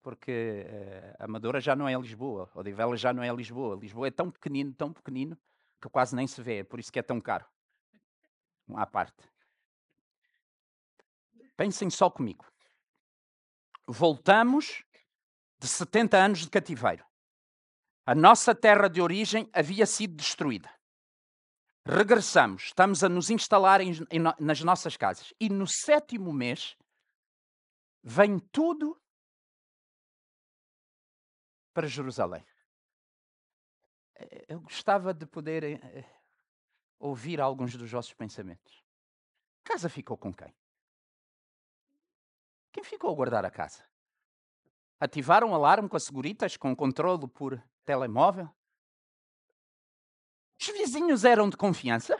[0.00, 3.76] porque uh, Amadora já não é Lisboa, Odivela já não é Lisboa.
[3.76, 5.36] Lisboa é tão pequenino, tão pequenino,
[5.80, 7.44] que quase nem se vê, por isso que é tão caro.
[8.74, 9.28] À parte.
[11.56, 12.44] Pensem só comigo.
[13.92, 14.82] Voltamos
[15.60, 17.06] de 70 anos de cativeiro.
[18.06, 20.74] A nossa terra de origem havia sido destruída.
[21.84, 25.34] Regressamos, estamos a nos instalar em, em, nas nossas casas.
[25.38, 26.74] E no sétimo mês
[28.02, 28.98] vem tudo
[31.74, 32.46] para Jerusalém.
[34.16, 36.04] Eh, eu gostava de poder eh,
[36.98, 38.82] ouvir alguns dos vossos pensamentos.
[39.62, 40.54] Casa ficou com quem?
[42.72, 43.84] Quem ficou a guardar a casa?
[44.98, 48.48] Ativaram o alarme com as seguritas, com controle por telemóvel?
[50.60, 52.16] Os vizinhos eram de confiança?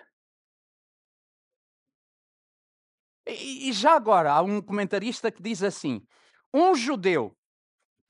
[3.27, 6.05] E, e já agora há um comentarista que diz assim:
[6.53, 7.37] um judeu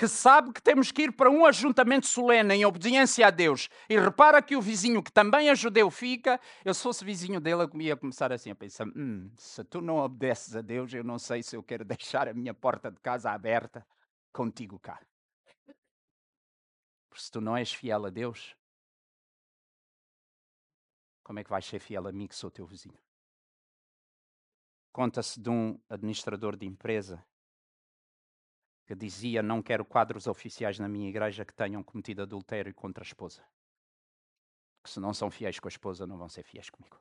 [0.02, 3.96] que sabe que temos que ir para um ajuntamento solene em obediência a Deus e
[3.96, 7.80] repara que o vizinho que também é judeu fica, eu se fosse vizinho dele eu
[7.80, 11.40] ia começar assim a pensar, hum, se tu não obedeces a Deus, eu não sei
[11.40, 13.86] se eu quero deixar a minha porta de casa aberta
[14.32, 15.00] contigo cá.
[17.08, 18.56] Porque se tu não és fiel a Deus,
[21.22, 22.98] como é que vais ser fiel a mim que sou teu vizinho?
[24.90, 27.24] Conta-se de um administrador de empresa
[28.86, 33.06] que dizia: Não quero quadros oficiais na minha igreja que tenham cometido adultério contra a
[33.06, 33.44] esposa.
[34.82, 37.00] Que se não são fiéis com a esposa, não vão ser fiéis comigo.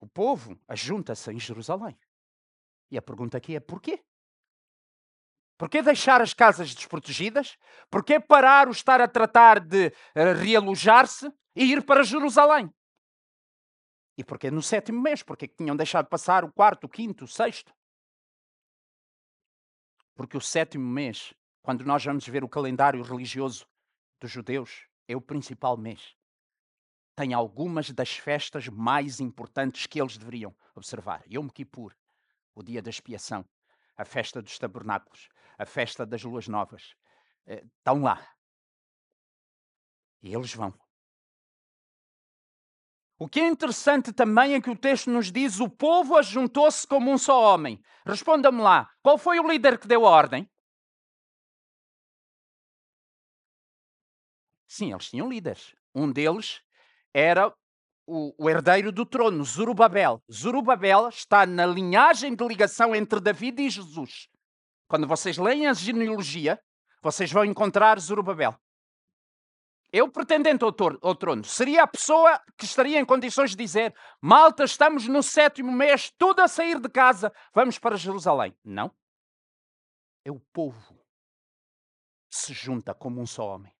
[0.00, 1.98] O povo ajunta-se em Jerusalém.
[2.90, 4.04] E a pergunta aqui é: porquê?
[5.58, 7.56] Porquê deixar as casas desprotegidas?
[7.90, 12.70] Porquê parar o estar a tratar de uh, realojar-se e ir para Jerusalém?
[14.18, 15.22] E porquê no sétimo mês?
[15.22, 17.74] Porquê que tinham deixado passar o quarto, o quinto, o sexto?
[20.16, 23.66] Porque o sétimo mês, quando nós vamos ver o calendário religioso
[24.18, 26.16] dos judeus, é o principal mês.
[27.14, 31.22] Tem algumas das festas mais importantes que eles deveriam observar.
[31.30, 31.94] Yom Kippur,
[32.54, 33.44] o dia da expiação,
[33.96, 36.94] a festa dos tabernáculos, a festa das luas novas.
[37.46, 38.26] Eh, estão lá.
[40.22, 40.74] E eles vão.
[43.18, 47.10] O que é interessante também é que o texto nos diz: o povo ajuntou-se como
[47.10, 47.80] um só homem.
[48.04, 50.48] Responda-me lá, qual foi o líder que deu a ordem?
[54.68, 55.74] Sim, eles tinham líderes.
[55.94, 56.60] Um deles
[57.14, 57.50] era
[58.06, 60.22] o, o, herdeiro do trono, Zorobabel.
[60.30, 64.28] Zorobabel está na linhagem de ligação entre David e Jesus.
[64.86, 66.60] Quando vocês leem a genealogia,
[67.02, 68.54] vocês vão encontrar Zorobabel.
[69.96, 74.64] Eu pretendente ao, ao trono seria a pessoa que estaria em condições de dizer: Malta,
[74.64, 78.54] estamos no sétimo mês, tudo a sair de casa, vamos para Jerusalém.
[78.62, 78.94] Não.
[80.22, 80.94] É o povo
[82.28, 83.74] se junta como um só homem.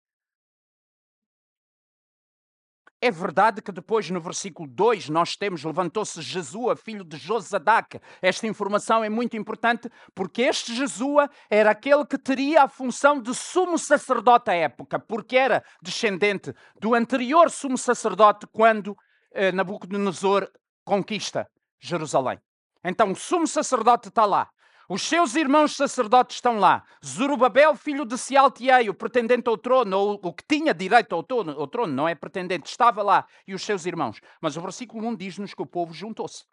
[2.99, 7.99] É verdade que depois no versículo 2 nós temos levantou-se Jesua, filho de Josadac.
[8.23, 13.35] Esta informação é muito importante porque este Jesua era aquele que teria a função de
[13.35, 18.97] sumo sacerdote à época, porque era descendente do anterior sumo sacerdote quando
[19.31, 20.49] eh, Nabucodonosor
[20.83, 21.47] conquista
[21.79, 22.39] Jerusalém.
[22.83, 24.49] Então o sumo sacerdote está lá.
[24.89, 26.85] Os seus irmãos sacerdotes estão lá.
[27.05, 31.51] Zorobabel, filho de Sealtiel, o pretendente ao trono, ou o que tinha direito ao trono,
[31.51, 34.21] ao trono, não é pretendente, estava lá, e os seus irmãos.
[34.41, 36.45] Mas o versículo 1 diz-nos que o povo juntou-se.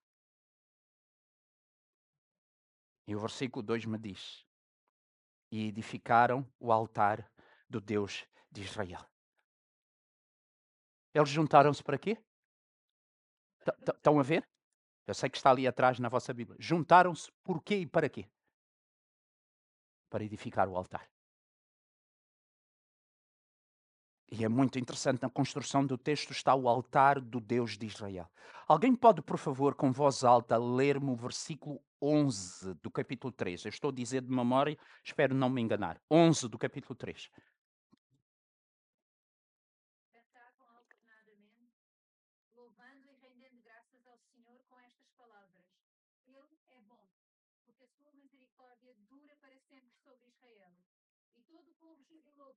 [3.06, 4.44] E o versículo 2 me diz:
[5.52, 7.30] E edificaram o altar
[7.68, 9.06] do Deus de Israel.
[11.14, 12.18] Eles juntaram-se para quê?
[13.88, 14.44] Estão a ver?
[15.06, 16.56] Eu sei que está ali atrás na vossa Bíblia.
[16.58, 18.26] Juntaram-se por quê e para quê?
[20.08, 21.08] Para edificar o altar.
[24.30, 28.28] E é muito interessante, na construção do texto está o altar do Deus de Israel.
[28.66, 33.64] Alguém pode, por favor, com voz alta, ler-me o versículo 11 do capítulo 3?
[33.64, 36.00] Eu estou a dizer de memória, espero não me enganar.
[36.10, 37.30] 11 do capítulo 3.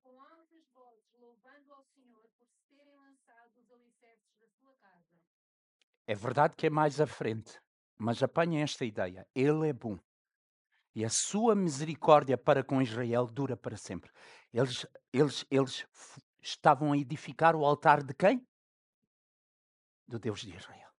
[0.02, 5.06] Com altas vozes, louvando ao Senhor por se terem lançado os alicerces da sua casa.
[6.06, 7.60] É verdade que é mais à frente,
[7.98, 9.28] mas apanha esta ideia.
[9.36, 10.00] Ele é bom.
[10.96, 14.10] E a sua misericórdia para com Israel dura para sempre.
[14.52, 15.86] Eles, eles, eles
[16.42, 18.48] estavam a edificar o altar de quem?
[20.08, 20.90] Do Deus de Israel.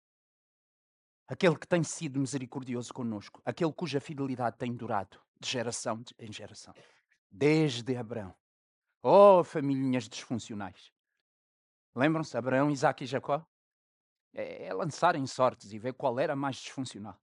[1.26, 6.74] Aquele que tem sido misericordioso conosco, aquele cuja fidelidade tem durado de geração em geração,
[7.30, 8.34] desde Abraão
[9.02, 10.92] Oh, famílias disfuncionais.
[11.94, 12.36] Lembram-se?
[12.36, 13.46] Abraão, Isaac e Jacó?
[14.32, 17.20] É, é lançarem sortes e ver qual era mais disfuncional.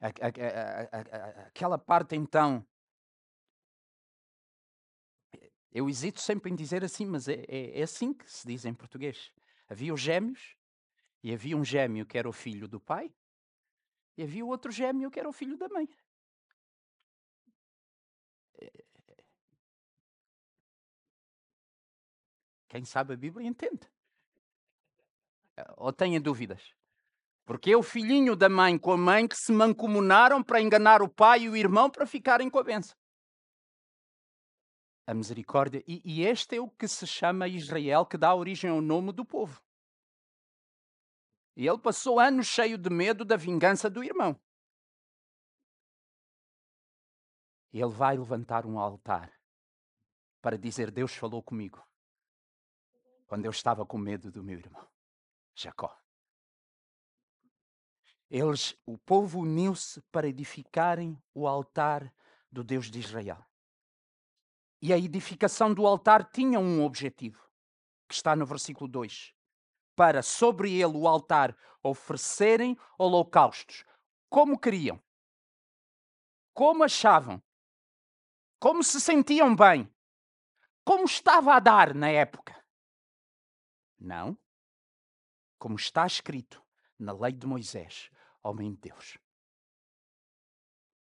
[0.00, 2.66] A, a, a, aquela parte então.
[5.70, 8.74] Eu hesito sempre em dizer assim, mas é, é, é assim que se diz em
[8.74, 9.32] português.
[9.68, 10.56] Havia os gêmeos,
[11.22, 13.14] e havia um gêmeo que era o filho do pai,
[14.16, 15.88] e havia outro gêmeo que era o filho da mãe.
[22.72, 23.86] Quem sabe a Bíblia entende.
[25.58, 26.74] Eh, ou tenha dúvidas?
[27.44, 31.08] Porque é o filhinho da mãe com a mãe que se mancomunaram para enganar o
[31.08, 32.96] pai e o irmão para ficarem com a benção.
[35.06, 35.84] A misericórdia.
[35.86, 39.22] E, e este é o que se chama Israel, que dá origem ao nome do
[39.22, 39.62] povo.
[41.54, 44.40] E ele passou anos cheio de medo da vingança do irmão.
[47.70, 49.30] Ele vai levantar um altar
[50.40, 51.86] para dizer: Deus falou comigo
[53.32, 54.86] quando eu estava com medo do meu irmão,
[55.54, 55.98] Jacó.
[58.28, 62.14] Eles, o povo uniu-se para edificarem o altar
[62.50, 63.42] do Deus de Israel.
[64.82, 67.42] E a edificação do altar tinha um objetivo,
[68.06, 69.34] que está no versículo 2:
[69.96, 73.82] para sobre ele o altar oferecerem holocaustos,
[74.28, 75.02] como queriam,
[76.52, 77.42] como achavam,
[78.60, 79.90] como se sentiam bem,
[80.84, 82.51] como estava a dar na época.
[84.02, 84.36] Não,
[85.58, 86.60] como está escrito
[86.98, 88.10] na lei de Moisés,
[88.42, 89.16] homem de Deus.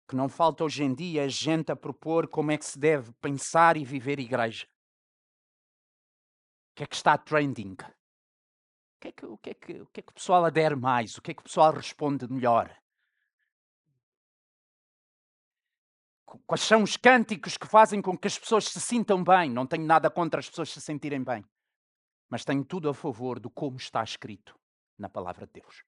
[0.08, 3.76] Que não falta hoje em dia gente a propor como é que se deve pensar
[3.76, 4.66] e viver igreja.
[6.72, 7.74] O que é que está trending?
[7.74, 10.74] O que é que o, que é que, o, que é que o pessoal adere
[10.74, 11.16] mais?
[11.16, 12.76] O que é que o pessoal responde melhor?
[16.46, 19.50] Quais são os cânticos que fazem com que as pessoas se sintam bem?
[19.50, 21.44] Não tenho nada contra as pessoas se sentirem bem,
[22.32, 24.58] mas tenho tudo a favor do como está escrito
[24.96, 25.84] na palavra de Deus.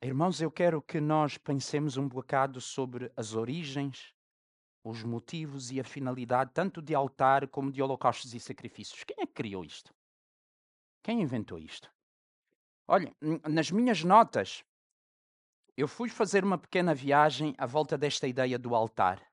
[0.00, 4.14] Irmãos, eu quero que nós pensemos um bocado sobre as origens,
[4.82, 9.04] os motivos e a finalidade tanto de altar como de holocaustos e sacrifícios.
[9.04, 9.94] Quem é que criou isto?
[11.02, 11.92] Quem inventou isto?
[12.86, 13.14] Olha,
[13.46, 14.64] nas minhas notas,
[15.76, 19.28] eu fui fazer uma pequena viagem à volta desta ideia do altar.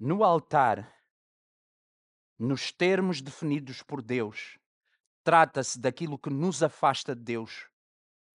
[0.00, 0.94] No altar,
[2.38, 4.56] nos termos definidos por Deus,
[5.24, 7.68] trata-se daquilo que nos afasta de Deus,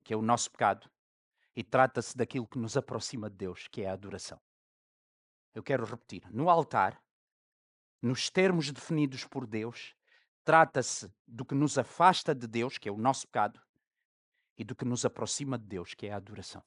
[0.04, 0.92] que é o nosso pecado,
[1.56, 4.42] e trata-se daquilo que nos aproxima de Deus, que é a adoração.
[5.54, 7.02] Eu quero repetir: no altar,
[8.02, 9.96] nos termos definidos por Deus,
[10.44, 13.62] trata-se do que nos afasta de Deus, que é o nosso pecado,
[14.58, 16.62] e do que nos aproxima de Deus, que é a adoração.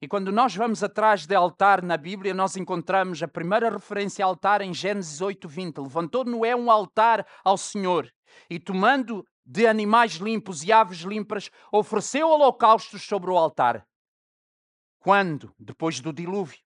[0.00, 4.28] E quando nós vamos atrás de altar na Bíblia, nós encontramos a primeira referência a
[4.28, 5.80] altar em Gênesis 8:20.
[5.80, 8.12] Levantou Noé um altar ao Senhor
[8.50, 13.86] e tomando de animais limpos e aves limpas, ofereceu holocaustos sobre o altar.
[14.98, 15.54] Quando?
[15.58, 16.65] Depois do dilúvio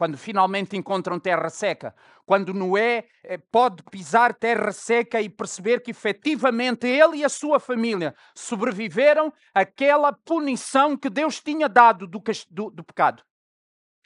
[0.00, 1.94] quando finalmente encontram terra seca,
[2.24, 7.60] quando Noé eh, pode pisar terra seca e perceber que efetivamente ele e a sua
[7.60, 13.22] família sobreviveram àquela punição que Deus tinha dado do, do, do pecado.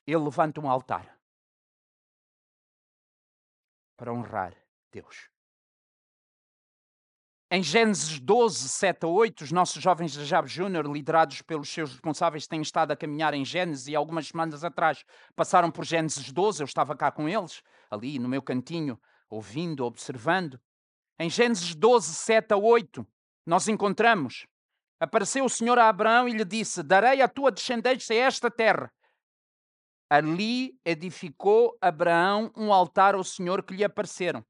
[0.04, 1.16] Ele levanta um altar
[3.96, 4.52] para honrar
[4.90, 5.33] Deus.
[7.54, 11.92] Em Gênesis 12, 7 a 8, os nossos jovens da Jab Júnior, liderados pelos seus
[11.92, 15.04] responsáveis, têm estado a caminhar em Gênesis e algumas semanas atrás
[15.36, 16.60] passaram por Gênesis 12.
[16.60, 19.00] Eu estava cá com eles, ali no meu cantinho,
[19.30, 20.60] ouvindo, observando.
[21.16, 23.06] Em Gênesis 12, 7 a 8,
[23.46, 24.48] nós encontramos:
[24.98, 28.92] Apareceu o Senhor a Abraão e lhe disse: Darei a tua descendência esta terra.
[30.10, 34.44] Ali edificou Abraão um altar ao Senhor que lhe apareceram.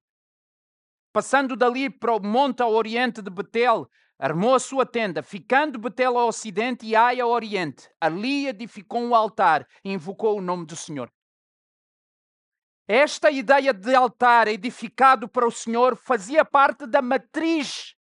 [1.15, 3.89] Passando dali para o monte ao oriente de Betel,
[4.19, 7.89] armou a sua tenda, ficando Betel ao ocidente e Ai ao oriente.
[8.01, 11.09] Ali edificou um altar e invocou o nome do Senhor.
[12.89, 17.95] Esta ideia de altar edificado para o Senhor fazia parte da matriz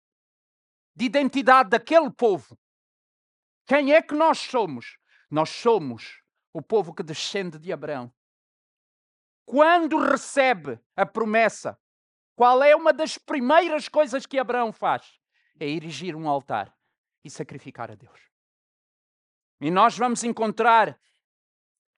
[0.95, 2.57] de identidade daquele povo.
[3.67, 4.97] Quem é que nós somos?
[5.29, 6.19] Nós somos
[6.51, 8.11] o povo que descende de Abraão.
[9.45, 11.77] Quando recebe a promessa
[12.35, 15.19] qual é uma das primeiras coisas que Abraão faz?
[15.59, 16.75] É erigir um altar
[17.23, 18.19] e sacrificar a Deus.
[19.61, 20.99] E nós vamos encontrar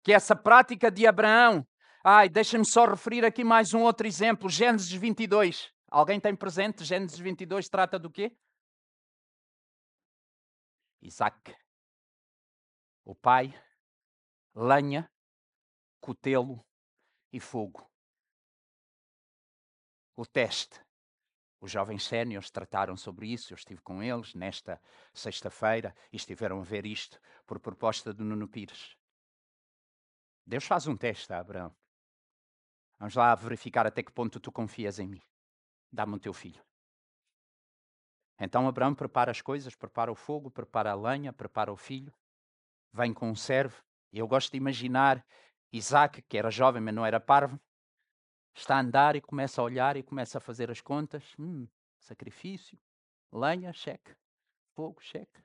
[0.04, 1.66] que essa prática de Abraão.
[2.04, 4.50] Ai, deixa-me só referir aqui mais um outro exemplo.
[4.50, 5.74] Gênesis 22.
[5.90, 6.84] Alguém tem presente?
[6.84, 8.36] Gênesis 22 trata do quê?
[11.02, 11.56] Isaac.
[13.04, 13.54] O pai,
[14.54, 15.10] lenha,
[16.02, 16.64] cutelo
[17.32, 17.90] e fogo
[20.16, 20.80] o teste.
[21.60, 24.82] Os jovens séniores trataram sobre isso, eu estive com eles nesta
[25.14, 28.96] sexta-feira e estiveram a ver isto por proposta do Nuno Pires.
[30.46, 31.76] Deus faz um teste a Abraão.
[33.00, 35.22] Vamos lá verificar até que ponto tu confias em mim.
[35.92, 36.64] Dá-me o teu filho.
[38.40, 42.14] Então Abraão prepara as coisas, prepara o fogo, prepara a lenha, prepara o filho,
[42.92, 43.84] vem com um servo.
[44.12, 45.26] Eu gosto de imaginar
[45.72, 47.60] Isaac, que era jovem, mas não era parvo,
[48.56, 51.36] está a andar e começa a olhar e começa a fazer as contas.
[51.38, 51.68] Hum,
[52.00, 52.80] sacrifício,
[53.32, 54.16] lenha, cheque,
[54.74, 55.44] fogo, cheque.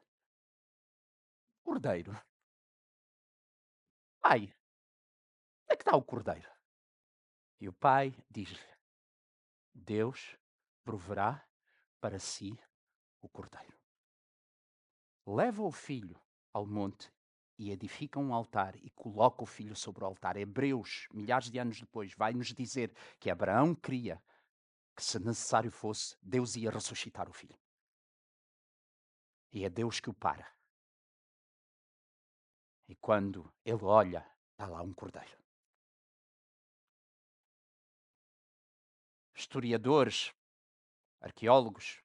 [1.63, 2.17] Cordeiro.
[4.21, 4.53] Pai, onde
[5.71, 6.49] é que está o cordeiro?
[7.61, 8.59] E o pai diz-lhe:
[9.75, 10.37] Deus
[10.85, 11.45] proverá
[12.01, 12.59] para si
[13.21, 13.79] o cordeiro.
[15.27, 16.21] Leva o filho
[16.53, 17.13] ao monte
[17.61, 20.39] e edifica um altar e coloca o filho sobre o altar.
[20.39, 24.19] Hebreus, milhares de anos depois, vai nos dizer que Abraão cria
[24.97, 27.55] que, se necessário fosse, Deus ia ressuscitar o filho.
[29.53, 30.51] E é Deus que o para.
[32.89, 35.39] E quando ele olha, está lá um cordeiro.
[39.35, 40.33] Historiadores,
[41.21, 42.03] arqueólogos,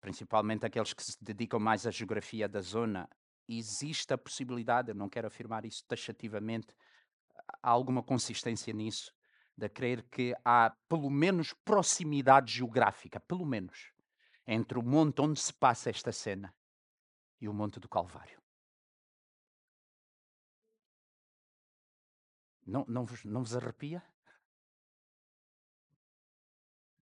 [0.00, 3.06] principalmente aqueles que se dedicam mais à geografia da zona,
[3.58, 6.74] existe a possibilidade, eu não quero afirmar isso taxativamente,
[7.62, 9.12] há alguma consistência nisso,
[9.56, 13.92] de crer que há pelo menos proximidade geográfica, pelo menos,
[14.46, 16.54] entre o monte onde se passa esta cena
[17.40, 18.40] e o Monte do Calvário.
[22.66, 24.02] Não, não, vos, não vos arrepia?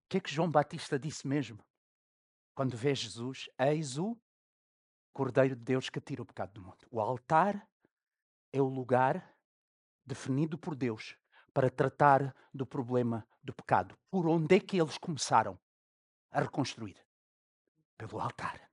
[0.05, 1.63] O que é que João Batista disse mesmo?
[2.55, 4.19] Quando vê Jesus, eis o
[5.19, 6.87] Cordeiro de Deus que tira o pecado do mundo.
[6.89, 7.67] O altar
[8.53, 9.35] é o lugar
[10.05, 11.17] definido por Deus
[11.53, 13.99] para tratar do problema do pecado.
[14.09, 15.59] Por onde é que eles começaram
[16.31, 16.95] a reconstruir?
[17.97, 18.71] Pelo altar.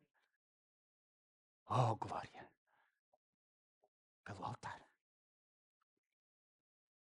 [1.69, 2.49] Oh, glória!
[4.23, 4.81] Pelo altar.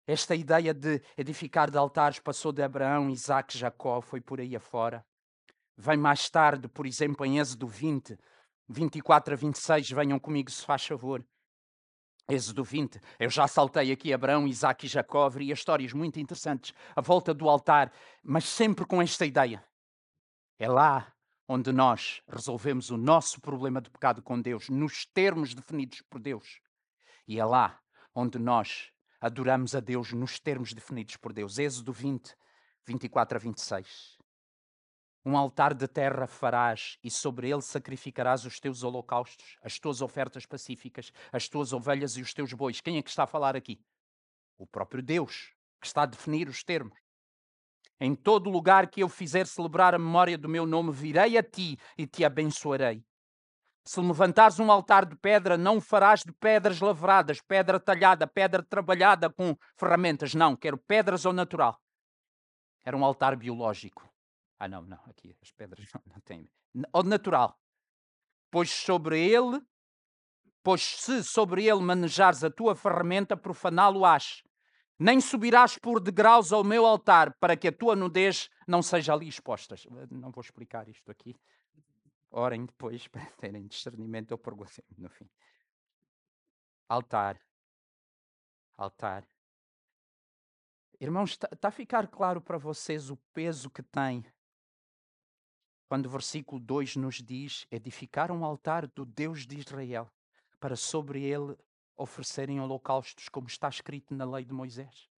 [0.06, 5.02] Esta ideia de edificar de altares passou de Abraão, Isaac, Jacó, foi por aí afora.
[5.78, 8.18] Vem mais tarde, por exemplo, em Êxodo 20,
[8.70, 11.26] 24 a 26, venham comigo se faz favor.
[12.28, 17.00] Êxodo 20, eu já saltei aqui Abraão, Isaac e Jacó, haveria histórias muito interessantes à
[17.00, 17.92] volta do altar,
[18.22, 19.64] mas sempre com esta ideia.
[20.56, 21.12] É lá
[21.48, 26.60] onde nós resolvemos o nosso problema de pecado com Deus, nos termos definidos por Deus.
[27.26, 27.80] E é lá
[28.14, 31.58] onde nós adoramos a Deus nos termos definidos por Deus.
[31.58, 32.36] Êxodo 20,
[32.86, 34.19] 24 a 26.
[35.24, 40.46] Um altar de terra farás e sobre ele sacrificarás os teus holocaustos, as tuas ofertas
[40.46, 42.80] pacíficas, as tuas ovelhas e os teus bois.
[42.80, 43.78] Quem é que está a falar aqui?
[44.56, 46.98] O próprio Deus, que está a definir os termos.
[48.00, 51.78] Em todo lugar que eu fizer celebrar a memória do meu nome, virei a ti
[51.98, 53.04] e te abençoarei.
[53.84, 59.28] Se levantares um altar de pedra, não farás de pedras lavradas, pedra talhada, pedra trabalhada
[59.28, 60.34] com ferramentas.
[60.34, 61.78] Não, quero pedras ao natural.
[62.82, 64.08] Era um altar biológico.
[64.60, 66.46] Ah, não, não, aqui as pedras não, não têm.
[66.92, 67.58] Ao natural.
[68.50, 69.58] Pois sobre ele,
[70.62, 74.42] pois se sobre ele manejares a tua ferramenta, profaná-lo-ás.
[74.98, 79.26] Nem subirás por degraus ao meu altar, para que a tua nudez não seja ali
[79.26, 79.74] exposta.
[80.10, 81.34] Não vou explicar isto aqui.
[82.30, 85.28] Orem depois para terem discernimento, eu perguntei no fim.
[86.86, 87.40] Altar.
[88.76, 89.26] Altar.
[91.00, 94.22] Irmãos, está tá a ficar claro para vocês o peso que tem
[95.90, 100.08] quando o versículo 2 nos diz: edificar um altar do Deus de Israel,
[100.60, 101.58] para sobre ele
[101.96, 105.10] oferecerem holocaustos, como está escrito na lei de Moisés.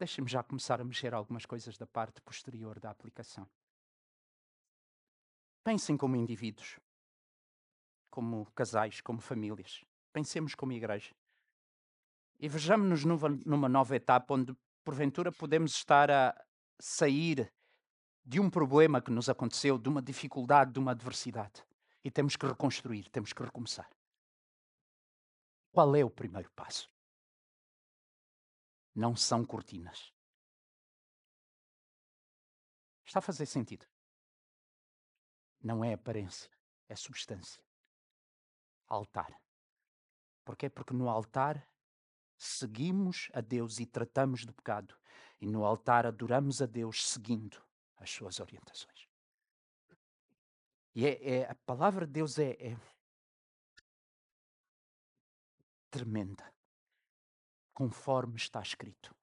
[0.00, 3.48] Deixem-me já começar a mexer algumas coisas da parte posterior da aplicação.
[5.62, 6.80] Pensem como indivíduos,
[8.10, 9.84] como casais, como famílias.
[10.12, 11.14] Pensemos como igreja.
[12.40, 16.34] E vejamos-nos numa, numa nova etapa onde, porventura, podemos estar a
[16.80, 17.48] sair
[18.26, 21.64] de um problema que nos aconteceu, de uma dificuldade, de uma adversidade.
[22.02, 23.88] E temos que reconstruir, temos que recomeçar.
[25.70, 26.90] Qual é o primeiro passo?
[28.92, 30.12] Não são cortinas.
[33.04, 33.86] Está a fazer sentido?
[35.62, 36.50] Não é aparência,
[36.88, 37.62] é substância.
[38.88, 39.40] Altar.
[40.44, 40.68] Porquê?
[40.68, 41.64] Porque no altar
[42.36, 44.96] seguimos a Deus e tratamos do pecado.
[45.40, 47.65] E no altar adoramos a Deus seguindo
[47.96, 49.08] as suas orientações.
[50.94, 52.76] E é, é a palavra de Deus é, é
[55.90, 56.52] tremenda,
[57.74, 59.14] conforme está escrito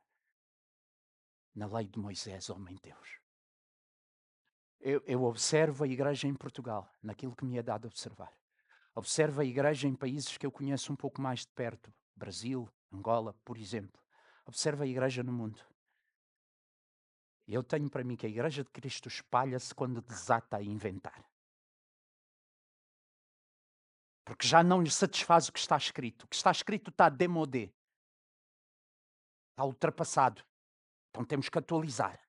[1.55, 3.19] na lei de Moisés, homem de Deus.
[4.80, 8.34] Eu, eu, observo a igreja em Portugal, naquilo que me é dado observar.
[8.95, 13.34] Observo a igreja em países que eu conheço um pouco mais de perto, Brasil, Angola,
[13.45, 14.01] por exemplo.
[14.45, 15.63] Observo a igreja no mundo.
[17.48, 21.24] Eu tenho para mim que a Igreja de Cristo espalha-se quando desata a inventar.
[24.24, 26.24] Porque já não lhe satisfaz o que está escrito.
[26.24, 27.74] O que está escrito está demodé.
[29.52, 30.44] Está ultrapassado.
[31.10, 32.20] Então temos que atualizar.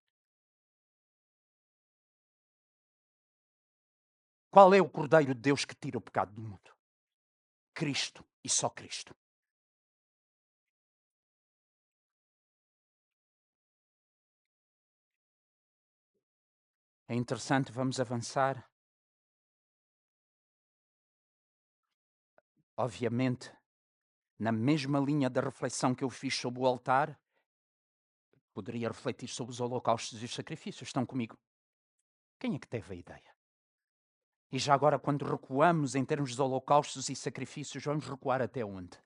[4.51, 6.77] Qual é o Cordeiro de Deus que tira o pecado do mundo?
[7.73, 9.15] Cristo e só Cristo.
[17.07, 18.69] É interessante, vamos avançar.
[22.77, 23.53] Obviamente,
[24.39, 27.21] na mesma linha da reflexão que eu fiz sobre o altar,
[28.53, 30.89] poderia refletir sobre os holocaustos e os sacrifícios.
[30.89, 31.39] Estão comigo?
[32.39, 33.35] Quem é que teve a ideia?
[34.51, 38.99] E já agora, quando recuamos em termos de holocaustos e sacrifícios, vamos recuar até onde?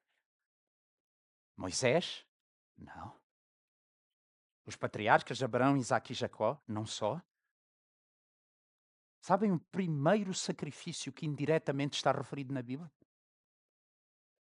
[1.56, 2.26] Moisés?
[2.76, 3.18] Não.
[4.64, 6.62] Os patriarcas Abraão, Isaac e Jacó?
[6.66, 7.20] Não só.
[9.20, 12.90] Sabem o primeiro sacrifício que indiretamente está referido na Bíblia?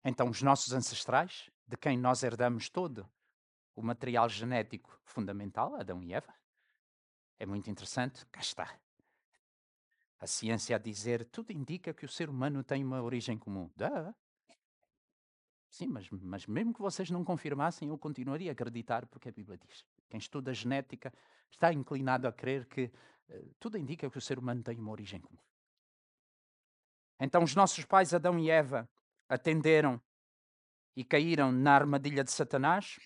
[0.05, 3.09] Então, os nossos ancestrais, de quem nós herdamos todo
[3.75, 6.33] o material genético fundamental, Adão e Eva.
[7.39, 8.79] É muito interessante, cá está.
[10.21, 13.71] A ciência a dizer, tudo indica que o ser humano tem uma origem comum.
[13.77, 14.15] Duh.
[15.69, 19.59] Sim, mas, mas mesmo que vocês não confirmassem, eu continuaria a acreditar porque a Bíblia
[19.59, 19.85] diz.
[20.09, 21.13] Quem estuda genética
[21.51, 22.93] está inclinado a crer que
[23.59, 25.39] tudo indica que o ser humano tem uma origem comum.
[27.21, 28.89] Então, os nossos pais, Adão e Eva,
[29.29, 30.01] atenderam
[30.97, 32.99] e caíram na armadilha de Satanás,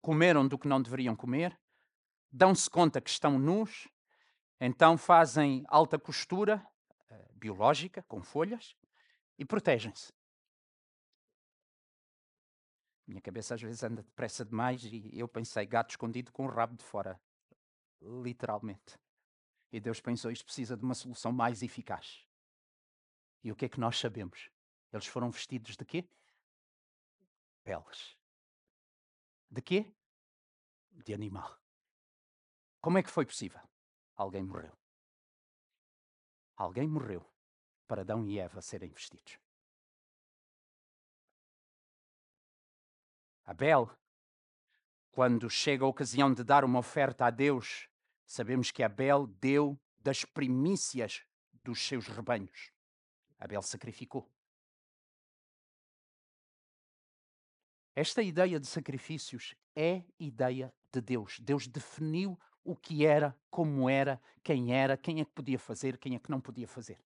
[0.00, 1.58] comeram do que não deveriam comer,
[2.30, 3.88] dão-se conta que estão nus,
[4.60, 6.64] então fazem alta costura
[7.10, 8.76] uh, biológica, com folhas,
[9.38, 10.12] e protegem-se.
[13.06, 16.76] Minha cabeça às vezes anda depressa demais e eu pensei gato escondido com o rabo
[16.76, 17.18] de fora.
[18.02, 18.98] Literalmente.
[19.70, 22.26] E Deus pensou isto precisa de uma solução mais eficaz.
[23.42, 24.50] E o que é que nós sabemos?
[24.92, 26.08] Eles foram vestidos de quê?
[27.62, 28.16] Peles.
[29.50, 29.94] De quê?
[30.90, 31.58] De animal.
[32.80, 33.60] Como é que foi possível?
[34.16, 34.76] Alguém morreu.
[36.56, 37.24] Alguém morreu
[37.86, 39.38] para Adão e Eva serem vestidos.
[43.44, 43.90] Abel,
[45.10, 47.88] quando chega a ocasião de dar uma oferta a Deus,
[48.28, 51.22] sabemos que Abel deu das primícias
[51.64, 52.70] dos seus rebanhos.
[53.38, 54.30] Abel sacrificou.
[57.96, 61.40] Esta ideia de sacrifícios é ideia de Deus.
[61.40, 66.14] Deus definiu o que era, como era, quem era, quem é que podia fazer, quem
[66.14, 67.00] é que não podia fazer.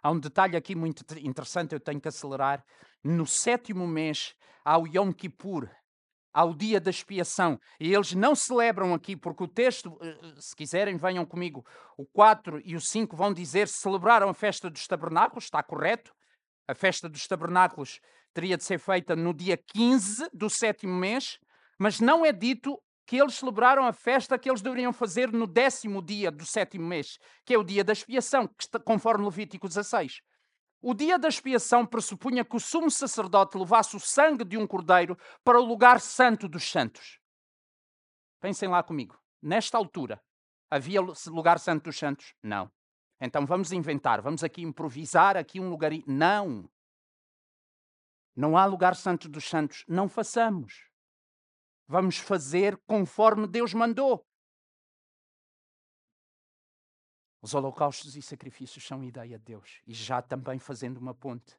[0.00, 2.64] Há um detalhe aqui muito interessante, eu tenho que acelerar.
[3.02, 5.68] No sétimo mês há o Yom Kippur,
[6.38, 7.58] ao dia da expiação.
[7.80, 11.66] E eles não celebram aqui, porque o texto, eh, eh, se quiserem, venham comigo,
[11.96, 16.14] o 4 e o 5 vão dizer celebraram a festa dos tabernáculos, está correto?
[16.68, 17.98] A festa dos tabernáculos
[18.32, 21.40] teria de ser feita no dia 15 do sétimo mês,
[21.76, 26.00] mas não é dito que eles celebraram a festa que eles deveriam fazer no décimo
[26.00, 28.48] dia do sétimo mês, que é o dia da expiação,
[28.84, 30.20] conforme Levítico 16.
[30.80, 35.18] O dia da expiação pressupunha que o sumo sacerdote levasse o sangue de um cordeiro
[35.42, 37.18] para o lugar santo dos santos.
[38.40, 39.18] Pensem lá comigo.
[39.42, 40.22] Nesta altura,
[40.70, 42.34] havia lugar santo dos santos?
[42.42, 42.70] Não.
[43.20, 45.90] Então vamos inventar, vamos aqui improvisar aqui um lugar.
[46.06, 46.70] Não.
[48.36, 49.84] Não há lugar santo dos santos.
[49.88, 50.88] Não façamos.
[51.88, 54.27] Vamos fazer conforme Deus mandou.
[57.40, 59.80] Os holocaustos e sacrifícios são ideia de Deus.
[59.86, 61.56] E já também fazendo uma ponte.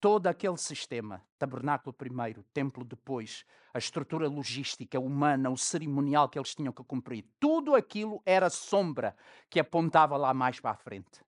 [0.00, 6.54] Todo aquele sistema, tabernáculo primeiro, templo depois, a estrutura logística humana, o cerimonial que eles
[6.54, 9.16] tinham que cumprir, tudo aquilo era sombra
[9.48, 11.24] que apontava lá mais para a frente.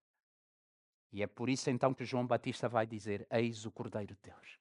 [1.10, 4.58] E é por isso então que João Batista vai dizer: Eis o Cordeiro de Deus.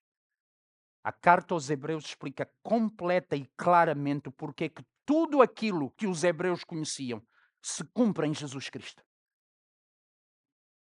[1.03, 6.23] A carta aos Hebreus explica completa e claramente o porquê que tudo aquilo que os
[6.23, 7.21] Hebreus conheciam
[7.65, 9.03] se cumpre em Jesus Cristo.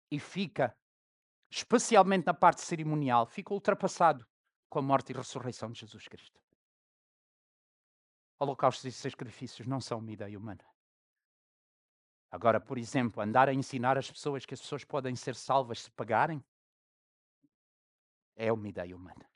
[0.09, 0.75] E fica,
[1.47, 4.25] especialmente na parte cerimonial, fica ultrapassado
[4.67, 6.41] com a morte e ressurreição de Jesus Cristo.
[8.39, 10.65] Holocaustos e sacrifícios não são uma ideia humana.
[12.31, 15.91] Agora, por exemplo, andar a ensinar as pessoas que as pessoas podem ser salvas se
[15.91, 16.43] pagarem
[18.35, 19.29] é uma ideia humana.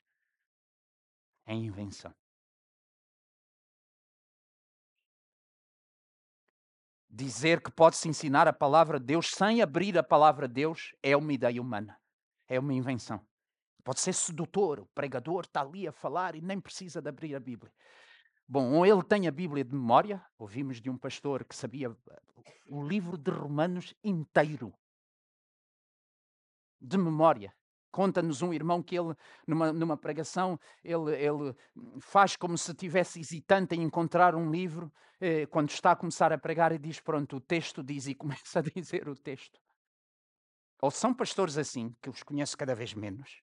[1.46, 2.14] É invenção.
[7.10, 11.16] Dizer que pode-se ensinar a palavra de Deus sem abrir a palavra de Deus é
[11.16, 11.98] uma ideia humana,
[12.48, 13.20] é uma invenção.
[13.82, 17.40] Pode ser sedutor, o pregador está ali a falar e nem precisa de abrir a
[17.40, 17.72] Bíblia.
[18.46, 22.22] Bom, ou ele tem a Bíblia de memória, ouvimos de um pastor que sabia eh,
[22.68, 24.72] o livro de Romanos inteiro,
[26.80, 27.54] de memória.
[27.90, 29.14] Conta-nos um irmão que ele,
[29.46, 31.54] numa, numa pregação, ele, ele
[32.00, 36.38] faz como se estivesse hesitante em encontrar um livro, eh, quando está a começar a
[36.38, 39.60] pregar e diz, pronto, o texto diz, e começa a dizer o texto.
[40.80, 43.42] Ou são pastores assim, que os conheço cada vez menos.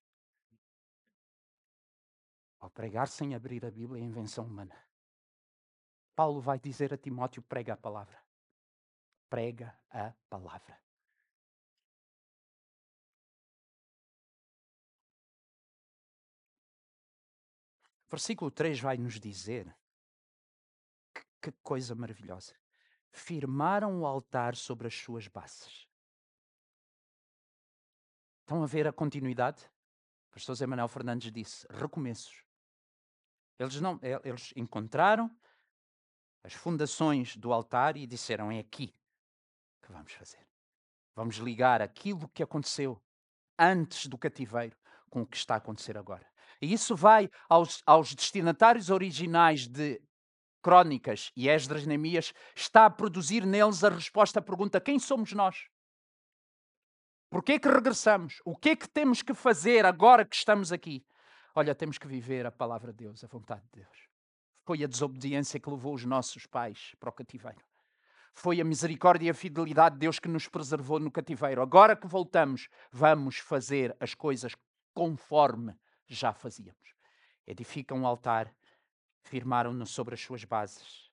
[2.59, 4.75] Ao pregar sem abrir a Bíblia é invenção humana.
[6.15, 8.17] Paulo vai dizer a Timóteo, prega a palavra.
[9.29, 10.86] prega a palavra.
[18.09, 19.75] Versículo 3 vai nos dizer
[21.13, 22.55] que, que coisa maravilhosa.
[23.11, 25.87] Firmaram o altar sobre as suas bases.
[28.41, 29.69] Estão a ver a continuidade?
[30.29, 32.45] O pastor Zé Manuel Fernandes disse: recomeços.
[33.59, 35.35] Eles, não, eles encontraram
[36.43, 38.93] as fundações do altar e disseram: é aqui
[39.81, 40.47] que vamos fazer.
[41.13, 43.01] Vamos ligar aquilo que aconteceu
[43.57, 44.77] antes do cativeiro
[45.09, 46.25] com o que está a acontecer agora.
[46.61, 50.01] E isso vai aos, aos destinatários originais de
[50.61, 55.67] Crónicas e Esdras Neemias, está a produzir neles a resposta à pergunta: quem somos nós?
[57.29, 58.41] Por que que regressamos?
[58.45, 61.05] O que é que temos que fazer agora que estamos aqui?
[61.53, 64.07] Olha, temos que viver a palavra de Deus, a vontade de Deus.
[64.63, 67.63] Foi a desobediência que levou os nossos pais para o cativeiro.
[68.33, 71.61] Foi a misericórdia e a fidelidade de Deus que nos preservou no cativeiro.
[71.61, 74.55] Agora que voltamos, vamos fazer as coisas
[74.93, 75.75] conforme
[76.07, 76.95] já fazíamos.
[77.45, 78.53] Edificam um altar,
[79.21, 81.11] firmaram-no sobre as suas bases.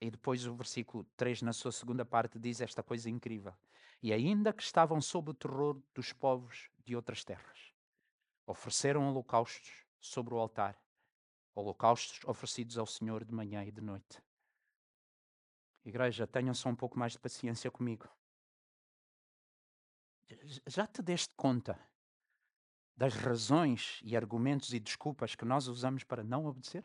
[0.00, 3.54] E depois o versículo 3, na sua segunda parte, diz esta coisa incrível.
[4.00, 7.74] E ainda que estavam sob o terror dos povos de outras terras,
[8.46, 10.80] ofereceram holocaustos sobre o altar,
[11.54, 14.22] holocaustos oferecidos ao Senhor de manhã e de noite.
[15.84, 18.08] Igreja, tenham só um pouco mais de paciência comigo.
[20.66, 21.78] Já te deste conta
[22.96, 26.84] das razões e argumentos e desculpas que nós usamos para não obedecer?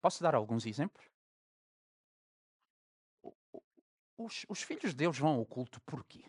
[0.00, 1.08] Posso dar alguns exemplos?
[4.16, 6.24] Os, os filhos de Deus vão ao culto por quê?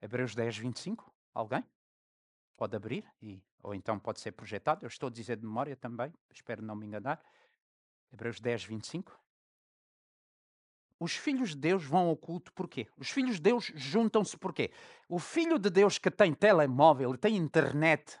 [0.00, 1.12] Hebreus 10, 25?
[1.34, 1.64] Alguém?
[2.56, 3.12] Pode abrir?
[3.20, 4.84] E, ou então pode ser projetado.
[4.84, 7.20] Eu estou a dizer de memória também, espero não me enganar.
[8.12, 9.18] Hebreus 10, 25.
[10.98, 12.88] Os filhos de Deus vão ao culto porquê?
[12.96, 14.70] Os filhos de Deus juntam-se porquê?
[15.08, 18.18] O filho de Deus que tem telemóvel, tem internet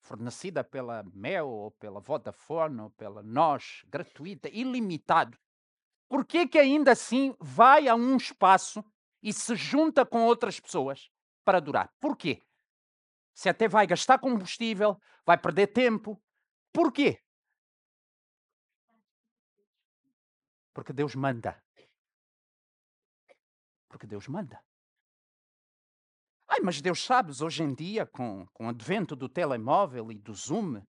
[0.00, 5.36] fornecida pela Mel ou pela Vodafone ou pela Nós, gratuita, ilimitado.
[6.08, 8.84] Porquê que ainda assim vai a um espaço
[9.22, 11.10] e se junta com outras pessoas
[11.44, 11.92] para adorar?
[11.98, 12.42] Porquê?
[13.34, 16.22] Se até vai gastar combustível, vai perder tempo.
[16.72, 17.23] Porquê?
[20.74, 21.62] Porque Deus manda.
[23.88, 24.60] Porque Deus manda.
[26.48, 30.34] Ai, mas Deus sabes, hoje em dia, com, com o advento do telemóvel e do
[30.34, 30.82] Zoom,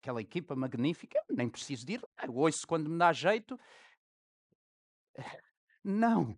[0.00, 2.02] aquela equipa magnífica, nem preciso de ir.
[2.22, 3.58] Eu ouço quando me dá jeito.
[5.84, 6.36] Não.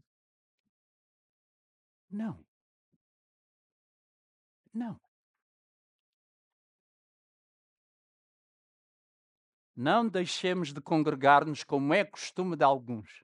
[2.11, 2.45] Não.
[4.75, 5.01] Não.
[9.81, 13.23] Não deixemos de congregar-nos como é costume de alguns.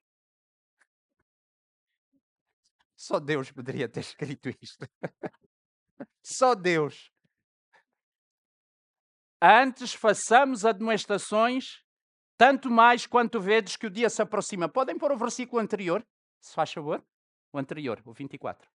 [2.96, 4.86] Só Deus poderia ter escrito isto.
[6.22, 7.11] Só Deus.
[9.42, 11.82] Antes façamos admoestações,
[12.38, 14.68] tanto mais quanto vedes que o dia se aproxima.
[14.68, 16.07] Podem pôr o versículo anterior,
[16.40, 17.05] se faz favor?
[17.52, 18.70] O anterior, o 24.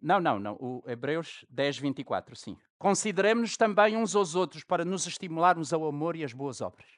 [0.00, 0.56] Não, não, não.
[0.60, 2.56] O Hebreus 10, 24, sim.
[2.78, 6.88] Consideremos-nos também uns aos outros para nos estimularmos ao amor e às boas obras.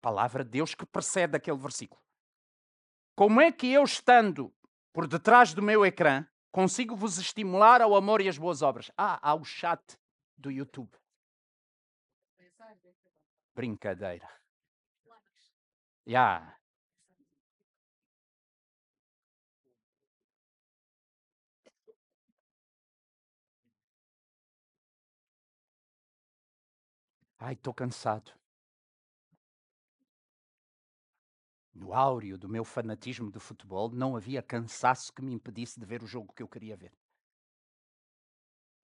[0.00, 2.00] Palavra de Deus que precede aquele versículo.
[3.14, 4.52] Como é que eu, estando
[4.92, 8.90] por detrás do meu ecrã, consigo vos estimular ao amor e às boas obras?
[8.96, 9.98] Ah, há o chat
[10.36, 10.90] do YouTube.
[13.54, 14.28] Brincadeira.
[16.06, 16.38] Já.
[16.38, 16.56] Yeah.
[27.46, 28.32] Ai, estou cansado.
[31.72, 36.02] No áureo do meu fanatismo de futebol, não havia cansaço que me impedisse de ver
[36.02, 36.92] o jogo que eu queria ver.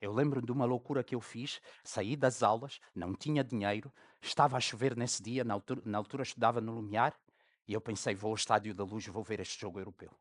[0.01, 4.57] Eu lembro de uma loucura que eu fiz, saí das aulas, não tinha dinheiro, estava
[4.57, 7.21] a chover nesse dia, na altura, na altura estudava no Lumiar,
[7.67, 10.17] e eu pensei, vou ao Estádio da Luz, vou ver este jogo europeu.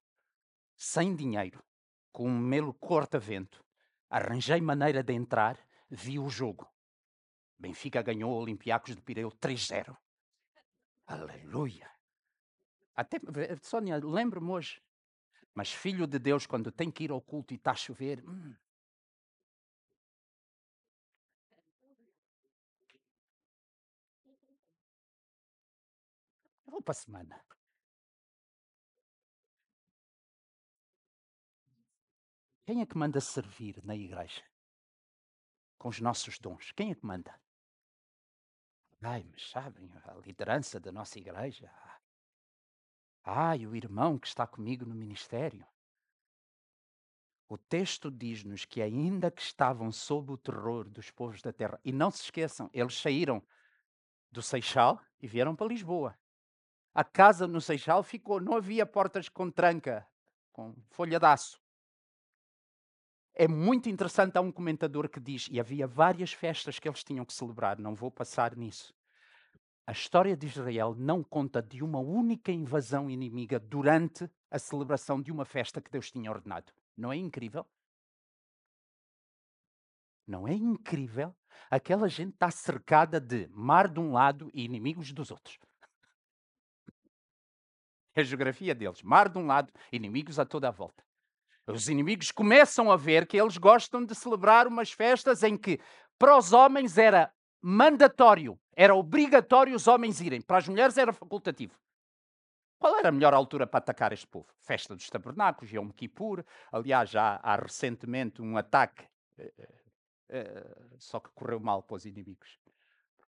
[0.75, 1.63] Sem dinheiro,
[2.11, 3.63] com um melo corta-vento,
[4.09, 6.70] arranjei maneira de entrar, vi o jogo.
[7.61, 9.95] Benfica ganhou o Olympiacos de Pireu 3-0.
[11.05, 11.89] Aleluia!
[12.95, 13.19] Até,
[13.61, 14.81] Sónia, lembro-me hoje.
[15.53, 18.23] Mas filho de Deus, quando tem que ir ao culto e está a chover.
[18.27, 18.55] Hum.
[26.65, 27.45] Eu vou para a semana.
[32.65, 34.43] Quem é que manda servir na igreja?
[35.77, 36.71] Com os nossos dons.
[36.71, 37.39] Quem é que manda?
[39.03, 41.71] Ai, mas sabem, a liderança da nossa igreja.
[43.23, 45.65] Ai, o irmão que está comigo no ministério.
[47.47, 51.91] O texto diz-nos que, ainda que estavam sob o terror dos povos da terra, e
[51.91, 53.43] não se esqueçam, eles saíram
[54.31, 56.17] do Seixal e vieram para Lisboa.
[56.93, 60.07] A casa no Seixal ficou, não havia portas com tranca,
[60.51, 61.60] com folha de aço.
[63.33, 67.25] É muito interessante, há um comentador que diz, e havia várias festas que eles tinham
[67.25, 68.93] que celebrar, não vou passar nisso.
[69.87, 75.31] A história de Israel não conta de uma única invasão inimiga durante a celebração de
[75.31, 76.71] uma festa que Deus tinha ordenado.
[76.95, 77.65] Não é incrível?
[80.27, 81.35] Não é incrível?
[81.69, 85.57] Aquela gente está cercada de mar de um lado e inimigos dos outros.
[88.13, 89.01] É a geografia deles.
[89.01, 91.01] Mar de um lado, inimigos a toda a volta.
[91.67, 95.79] Os inimigos começam a ver que eles gostam de celebrar umas festas em que,
[96.17, 97.31] para os homens, era
[97.61, 100.41] mandatório, era obrigatório os homens irem.
[100.41, 101.79] Para as mulheres era facultativo.
[102.79, 104.47] Qual era a melhor altura para atacar este povo?
[104.57, 106.43] Festa dos Tabernáculos, Yom Kippur.
[106.71, 109.07] Aliás, já há recentemente um ataque,
[109.37, 112.59] uh, uh, só que correu mal para os inimigos.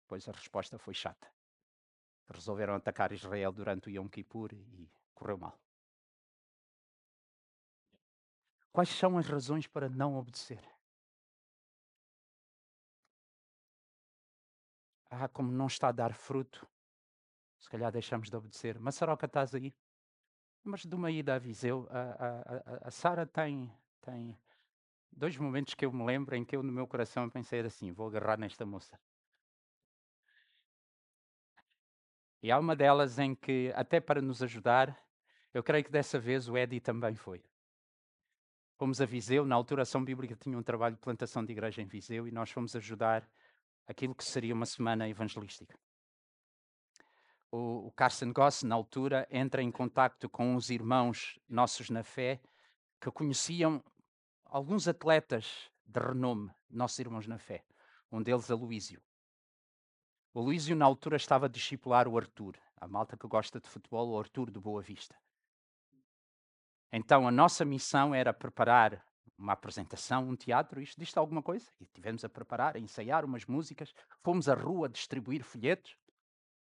[0.08, 1.28] Pois a resposta foi chata.
[2.32, 5.60] Resolveram atacar Israel durante o Yom Kippur e correu mal.
[8.72, 10.64] Quais são as razões para não obedecer?
[15.10, 16.68] Ah, como não está a dar fruto,
[17.58, 18.80] se calhar deixamos de obedecer.
[18.80, 19.74] Massaroca, estás aí?
[20.64, 24.38] Mas de uma ida a Viseu, a, a, a Sara tem, tem
[25.12, 28.08] dois momentos que eu me lembro em que eu, no meu coração, pensei assim: vou
[28.08, 29.00] agarrar nesta moça.
[32.42, 34.98] E há uma delas em que, até para nos ajudar,
[35.54, 37.44] eu creio que dessa vez o Eddie também foi.
[38.80, 41.84] Fomos a Viseu, na altura a Ação Bíblica tinha um trabalho de plantação de igreja
[41.84, 43.30] em Viseu e nós fomos ajudar
[43.86, 45.78] aquilo que seria uma semana evangelística
[47.52, 52.40] o, o Carson Goss, na altura, entra em contato com os irmãos nossos na fé
[53.02, 53.84] que conheciam
[54.46, 57.64] alguns atletas de renome, nossos irmãos na fé.
[58.12, 59.02] Um deles, Aloísio.
[60.34, 64.10] O Aloísio, na altura, estava a discipular o Arthur, a malta que gosta de futebol,
[64.10, 65.16] o Arthur de Boa Vista.
[66.92, 69.06] Então, a nossa missão era preparar
[69.38, 71.70] uma apresentação, um teatro, isto diz alguma coisa?
[71.80, 75.96] E tivemos a preparar, a ensaiar umas músicas, fomos à rua distribuir folhetos.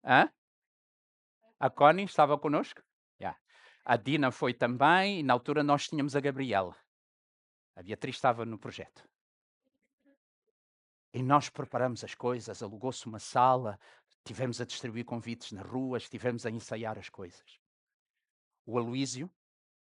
[0.04, 0.30] Hã?
[1.60, 2.82] A Connie estava connosco?
[3.20, 3.38] Yeah.
[3.84, 6.76] A Dina foi também, e na altura nós tínhamos a Gabriela.
[7.76, 9.08] A Beatriz estava no projeto.
[11.12, 13.80] E nós preparamos as coisas, alugou-se uma sala,
[14.24, 17.60] tivemos a distribuir convites nas ruas, tivemos a ensaiar as coisas.
[18.64, 19.30] O Aloísio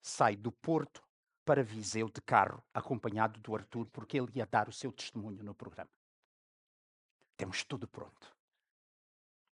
[0.04, 1.02] sai do Porto
[1.46, 5.54] para Viseu de carro, acompanhado do Arthur, porque ele ia dar o seu testemunho no
[5.54, 5.90] programa.
[7.38, 8.36] Temos tudo pronto.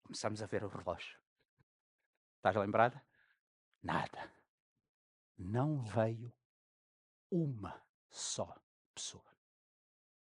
[0.02, 1.20] Começamos a ver o relógio.
[2.36, 3.04] Estás lembrada?
[3.82, 4.32] Nada.
[5.36, 6.32] Não veio
[7.30, 8.56] uma só
[8.94, 9.36] pessoa.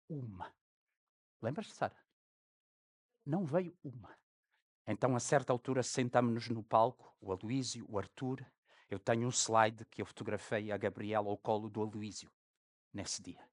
[0.09, 0.51] Uma.
[1.43, 1.97] Lembras-te, Sara?
[3.27, 4.19] Não veio uma.
[4.87, 8.45] Então, a certa altura, sentamos-nos no palco, o Aloísio, o Arthur.
[8.89, 12.31] Eu tenho um slide que eu fotografei a Gabriela ao colo do Aloísio,
[12.93, 13.47] nesse dia.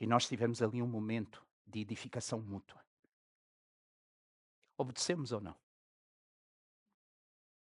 [0.00, 2.82] E nós tivemos ali um momento de edificação mútua.
[4.76, 5.56] Obedecemos ou não?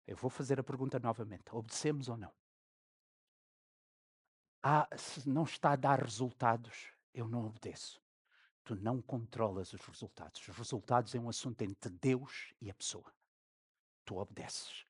[0.07, 2.33] Eu vou fazer a pergunta novamente: obedecemos ou não?
[4.63, 8.01] Ah, se não está a dar resultados, eu não obedeço.
[8.65, 10.47] Tu não controlas os resultados.
[10.47, 13.13] Os resultados é um assunto entre Deus e a pessoa.
[14.05, 14.87] Tu obedeces.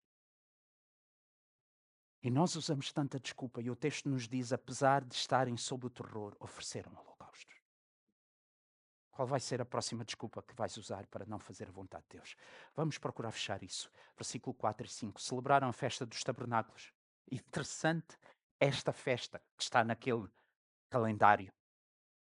[2.22, 5.90] E nós usamos tanta desculpa, e o texto nos diz: apesar de estarem sob o
[5.90, 7.60] terror, ofereceram holocaustos.
[9.10, 12.16] Qual vai ser a próxima desculpa que vais usar para não fazer a vontade de
[12.16, 12.34] Deus?
[12.74, 13.90] Vamos procurar fechar isso.
[14.16, 15.20] Versículo 4 e 5.
[15.20, 16.92] Celebraram a festa dos tabernáculos.
[17.30, 18.16] Interessante
[18.58, 20.28] esta festa que está naquele
[20.88, 21.52] calendário,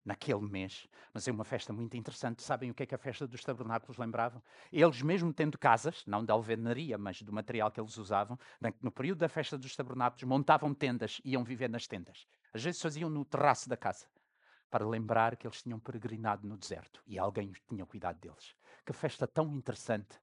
[0.04, 0.88] naquele mês.
[1.14, 2.42] Mas é uma festa muito interessante.
[2.44, 4.44] Sabem o que é que a festa dos tabernáculos lembrava?
[4.72, 8.38] Eles, mesmo tendo casas, não da alvenaria, mas do material que eles usavam,
[8.82, 12.26] no período da festa dos tabernáculos, montavam tendas, iam viver nas tendas.
[12.54, 14.08] Às vezes faziam no terraço da casa
[14.70, 18.56] para lembrar que eles tinham peregrinado no deserto e alguém tinha cuidado deles.
[18.86, 20.20] Que festa tão interessante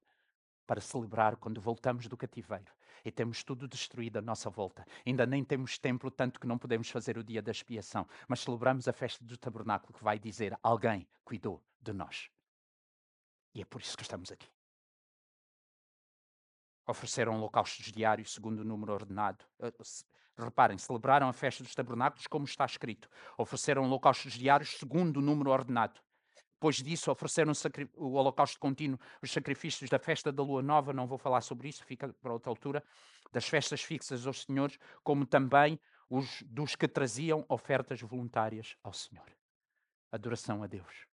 [0.65, 2.73] para celebrar quando voltamos do cativeiro
[3.03, 4.85] e temos tudo destruído à nossa volta.
[5.05, 8.87] Ainda nem temos templo, tanto que não podemos fazer o dia da expiação, mas celebramos
[8.87, 12.29] a festa do tabernáculo que vai dizer alguém cuidou de nós.
[13.53, 14.47] E é por isso que estamos aqui.
[16.87, 19.71] Ofereceram holocaustos diários segundo o número ordenado, uh,
[20.39, 23.09] Reparem, celebraram a festa dos tabernáculos como está escrito.
[23.37, 25.99] Ofereceram holocaustos diários segundo o número ordenado.
[26.59, 27.53] Depois disso, ofereceram
[27.95, 31.85] o holocausto contínuo, os sacrifícios da festa da lua nova, não vou falar sobre isso,
[31.85, 32.83] fica para outra altura,
[33.31, 35.79] das festas fixas aos senhores, como também
[36.09, 39.25] os dos que traziam ofertas voluntárias ao Senhor.
[40.11, 41.07] Adoração a Deus.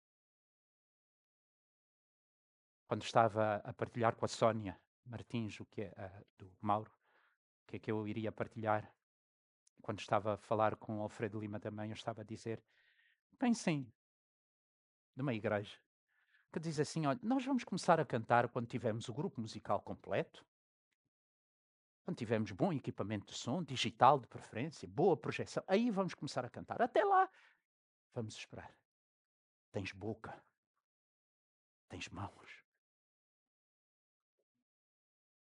[2.88, 4.76] Quando estava a partilhar com a Sónia
[5.06, 6.92] Martins, o que é uh, do Mauro,
[7.62, 8.92] o que é que eu iria partilhar,
[9.84, 12.64] quando estava a falar com o Alfredo Lima também, eu estava a dizer:
[13.38, 13.94] pensem
[15.16, 15.80] de uma igreja
[16.52, 20.46] que diz assim: olha, nós vamos começar a cantar quando tivermos o grupo musical completo,
[22.06, 26.50] quando tivermos bom equipamento de som, digital de preferência, boa projeção, aí vamos começar a
[26.50, 26.82] cantar.
[26.82, 27.30] Até lá,
[28.14, 28.74] vamos esperar.
[29.72, 30.42] Tens boca,
[31.90, 32.64] tens mãos.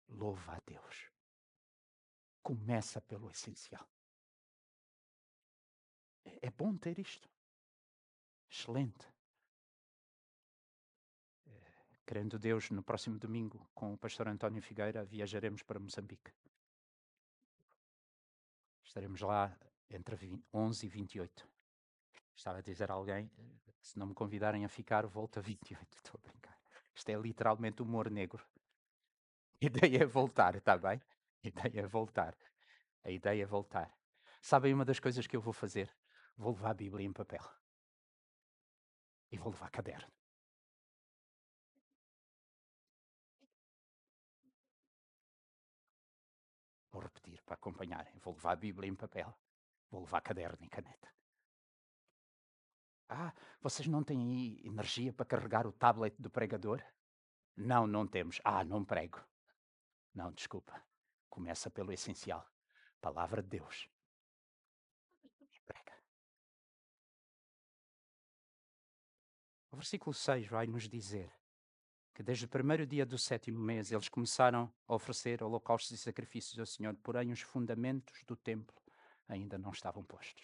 [0.08, 1.12] Louva a Deus.
[2.42, 3.90] Começa pelo essencial.
[6.24, 7.30] É, é bom ter isto.
[8.50, 9.13] Excelente.
[12.06, 16.32] Querendo Deus, no próximo domingo, com o pastor António Figueira, viajaremos para Moçambique.
[18.84, 19.58] Estaremos lá
[19.90, 21.50] entre 11 e 28.
[22.36, 23.32] Estava a dizer a alguém,
[23.82, 25.80] se não me convidarem a ficar, volto a 28.
[25.96, 26.60] Estou a brincar.
[26.94, 28.46] Isto é literalmente humor negro.
[29.62, 31.02] A ideia é voltar, está bem?
[31.44, 32.36] A ideia é voltar.
[33.04, 33.90] A ideia é voltar.
[34.42, 35.90] Sabem uma das coisas que eu vou fazer?
[36.36, 37.44] Vou levar a Bíblia em papel.
[39.32, 40.12] E vou levar caderno.
[47.46, 48.18] Para acompanharem.
[48.20, 49.34] Vou levar a Bíblia em papel.
[49.90, 51.14] Vou levar caderno e caneta.
[53.10, 56.84] Ah, vocês não têm aí energia para carregar o tablet do pregador?
[57.56, 58.42] Não, não temos.
[58.44, 59.24] Ah, não prego.
[60.14, 60.84] Não, desculpa.
[61.30, 62.48] Começa pelo essencial.
[63.00, 63.88] Palavra de Deus.
[65.24, 65.94] E prega.
[69.72, 71.32] O versículo 6 vai nos dizer
[72.14, 76.60] que desde o primeiro dia do sétimo mês eles começaram a oferecer holocaustos e sacrifícios
[76.60, 78.76] ao Senhor, porém os fundamentos do templo
[79.28, 80.44] ainda não estavam postos.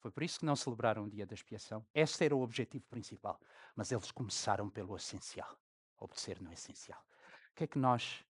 [0.00, 1.86] Foi por isso que não celebraram o dia da expiação.
[1.94, 3.40] Esse era o objetivo principal.
[3.76, 5.56] Mas eles começaram pelo essencial.
[5.96, 7.00] Obedecer no essencial.
[7.52, 8.24] O que é que nós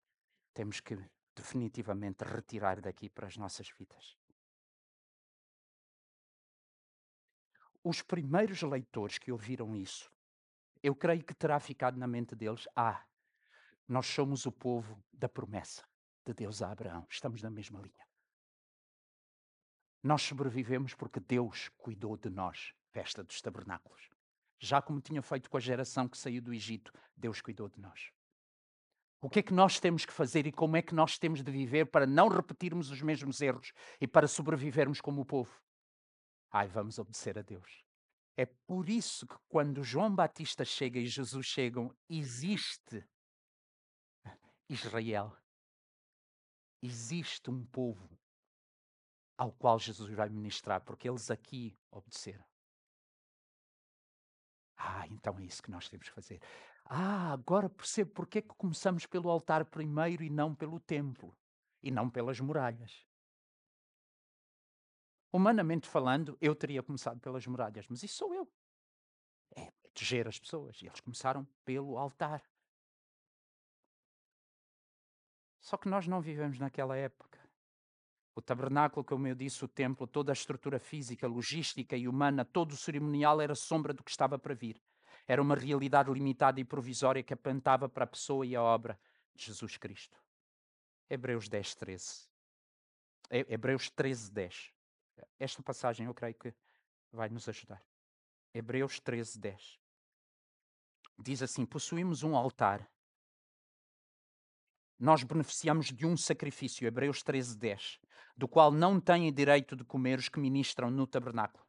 [0.53, 0.99] temos que
[1.33, 4.17] definitivamente retirar daqui para as nossas vidas?
[7.81, 10.11] Os primeiros leitores que ouviram isso
[10.83, 13.03] eu creio que terá ficado na mente deles: ah,
[13.87, 15.83] nós somos o povo da promessa
[16.25, 18.07] de Deus a Abraão, estamos na mesma linha.
[20.03, 24.09] Nós sobrevivemos porque Deus cuidou de nós, festa dos tabernáculos.
[24.59, 28.11] Já como tinha feito com a geração que saiu do Egito, Deus cuidou de nós.
[29.19, 31.51] O que é que nós temos que fazer e como é que nós temos de
[31.51, 35.61] viver para não repetirmos os mesmos erros e para sobrevivermos como o povo?
[36.51, 37.83] Ai, vamos obedecer a Deus.
[38.37, 43.05] É por isso que quando João Batista chega e Jesus chegam, existe
[44.69, 45.35] Israel.
[46.81, 48.17] Existe um povo
[49.37, 52.45] ao qual Jesus vai ministrar, porque eles aqui obedeceram.
[54.77, 56.41] Ah, então é isso que nós temos que fazer.
[56.85, 61.37] Ah, agora percebo porque é que começamos pelo altar primeiro e não pelo templo,
[61.83, 63.05] e não pelas muralhas.
[65.31, 68.51] Humanamente falando, eu teria começado pelas muralhas, mas isso sou eu.
[69.55, 70.81] É proteger as pessoas.
[70.81, 72.43] E eles começaram pelo altar.
[75.59, 77.39] Só que nós não vivemos naquela época.
[78.33, 82.71] O tabernáculo, como eu disse, o templo, toda a estrutura física, logística e humana, todo
[82.71, 84.81] o cerimonial era sombra do que estava para vir.
[85.27, 88.99] Era uma realidade limitada e provisória que apontava para a pessoa e a obra
[89.35, 90.17] de Jesus Cristo.
[91.09, 92.29] Hebreus 10, 13.
[93.29, 94.73] Hebreus 13, 10.
[95.39, 96.53] Esta passagem eu creio que
[97.11, 97.83] vai nos ajudar.
[98.53, 99.79] Hebreus 13, 10.
[101.17, 102.89] Diz assim: Possuímos um altar.
[104.99, 107.99] Nós beneficiamos de um sacrifício, Hebreus 13, 10,
[108.37, 111.65] do qual não têm direito de comer os que ministram no tabernáculo.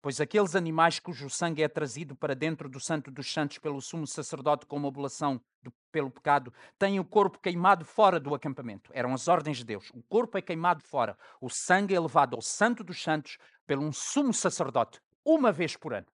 [0.00, 4.06] Pois aqueles animais cujo sangue é trazido para dentro do Santo dos Santos pelo sumo
[4.06, 8.90] sacerdote como oblação do, pelo pecado, têm o corpo queimado fora do acampamento.
[8.94, 9.90] Eram as ordens de Deus.
[9.90, 11.18] O corpo é queimado fora.
[11.40, 15.92] O sangue é levado ao Santo dos Santos pelo um sumo sacerdote, uma vez por
[15.92, 16.06] ano.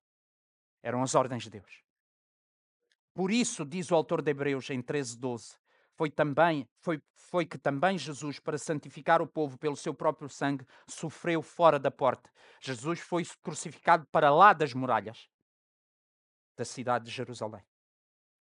[0.83, 1.83] Eram as ordens de Deus.
[3.15, 5.57] Por isso, diz o autor de Hebreus em 13, 12,
[6.03, 10.67] foi também foi, foi que também Jesus, para santificar o povo pelo seu próprio sangue,
[10.89, 12.29] sofreu fora da porta.
[12.61, 15.29] Jesus foi crucificado para lá das muralhas
[16.57, 17.63] da cidade de Jerusalém.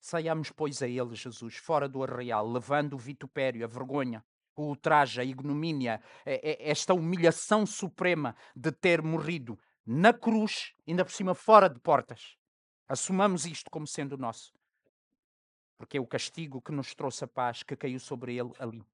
[0.00, 4.24] Saiamos, pois, a ele, Jesus, fora do arraial, levando o vitupério, a vergonha,
[4.56, 11.34] o ultraje, a ignomínia, esta humilhação suprema de ter morrido na cruz, ainda por cima
[11.34, 12.34] fora de portas.
[12.88, 14.54] Assumamos isto como sendo nosso.
[15.82, 18.84] Porque é o castigo que nos trouxe a paz que caiu sobre ele ali.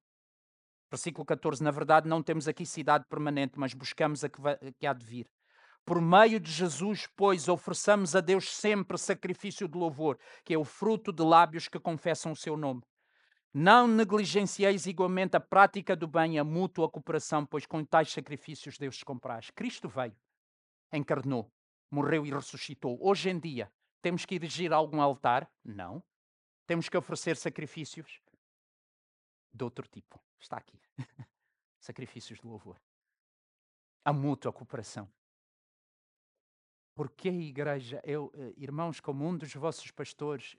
[0.90, 1.62] Versículo 14.
[1.62, 4.40] Na verdade, não temos aqui cidade permanente, mas buscamos a que,
[4.78, 5.28] que há de vir.
[5.84, 10.64] Por meio de Jesus, pois, ofereçamos a Deus sempre sacrifício de louvor, que é o
[10.64, 12.80] fruto de lábios que confessam o seu nome.
[13.52, 18.78] Não negligencieis igualmente a prática do bem e a mútua cooperação, pois com tais sacrifícios
[18.78, 19.50] Deus se compraz.
[19.50, 20.16] Cristo veio,
[20.90, 21.52] encarnou,
[21.90, 22.98] morreu e ressuscitou.
[22.98, 23.70] Hoje em dia,
[24.00, 25.46] temos que erigir algum altar?
[25.62, 26.02] Não.
[26.68, 28.20] Temos que oferecer sacrifícios
[29.50, 30.22] de outro tipo.
[30.38, 30.78] Está aqui.
[31.80, 32.78] sacrifícios de louvor.
[34.04, 35.10] A mútua cooperação.
[36.94, 40.58] Porque a igreja, eu, eh, irmãos, como um dos vossos pastores,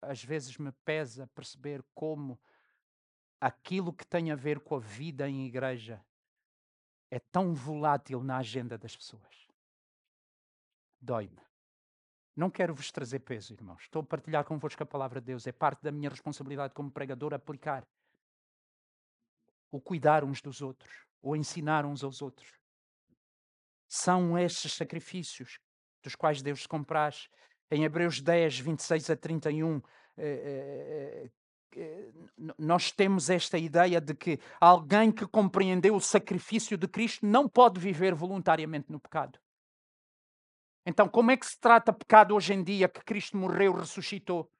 [0.00, 2.38] às vezes me pesa perceber como
[3.40, 6.00] aquilo que tem a ver com a vida em igreja
[7.10, 9.48] é tão volátil na agenda das pessoas.
[11.00, 11.47] Dói-me.
[12.38, 13.82] Não quero vos trazer peso, irmãos.
[13.82, 15.44] Estou a partilhar convosco a palavra de Deus.
[15.48, 17.84] É parte da minha responsabilidade como pregador aplicar.
[19.72, 21.04] O cuidar uns dos outros.
[21.20, 22.52] O ensinar uns aos outros.
[23.88, 25.58] São estes sacrifícios
[26.00, 27.28] dos quais Deus se compraz
[27.72, 29.82] em Hebreus 10, 26 a 31,
[30.16, 31.30] eh, eh,
[31.76, 32.12] eh,
[32.56, 37.80] nós temos esta ideia de que alguém que compreendeu o sacrifício de Cristo não pode
[37.80, 39.40] viver voluntariamente no pecado.
[40.88, 44.50] Então, como é que se trata pecado hoje em dia que Cristo morreu, ressuscitou?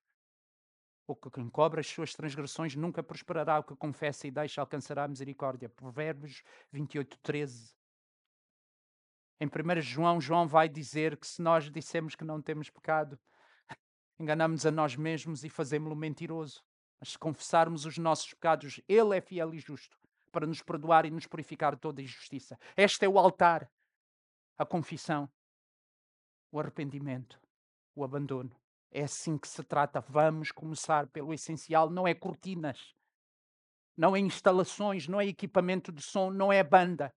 [1.07, 5.05] O que quem cobra as suas transgressões nunca prosperará, o que confessa e deixa alcançará
[5.05, 5.71] a misericórdia.
[5.71, 7.75] Provérbios 28, 13.
[9.41, 13.19] Em 1 João, João vai dizer que se nós dissemos que não temos pecado,
[14.21, 16.63] enganamos a nós mesmos e fazemos-lo mentiroso.
[17.01, 19.97] Mas se confessarmos os nossos pecados, Ele é fiel e justo
[20.31, 22.59] para nos perdoar e nos purificar de toda injustiça.
[22.77, 23.67] Este é o altar,
[24.59, 25.27] a confissão,
[26.51, 27.41] o arrependimento,
[27.95, 28.55] o abandono.
[28.91, 30.01] É assim que se trata.
[30.01, 32.95] Vamos começar pelo essencial, não é cortinas,
[33.97, 37.13] não é instalações, não é equipamento de som, não é banda.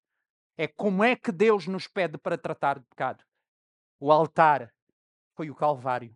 [0.58, 3.24] É como é que Deus nos pede para tratar de pecado.
[4.00, 4.74] O altar
[5.36, 6.16] foi o Calvário.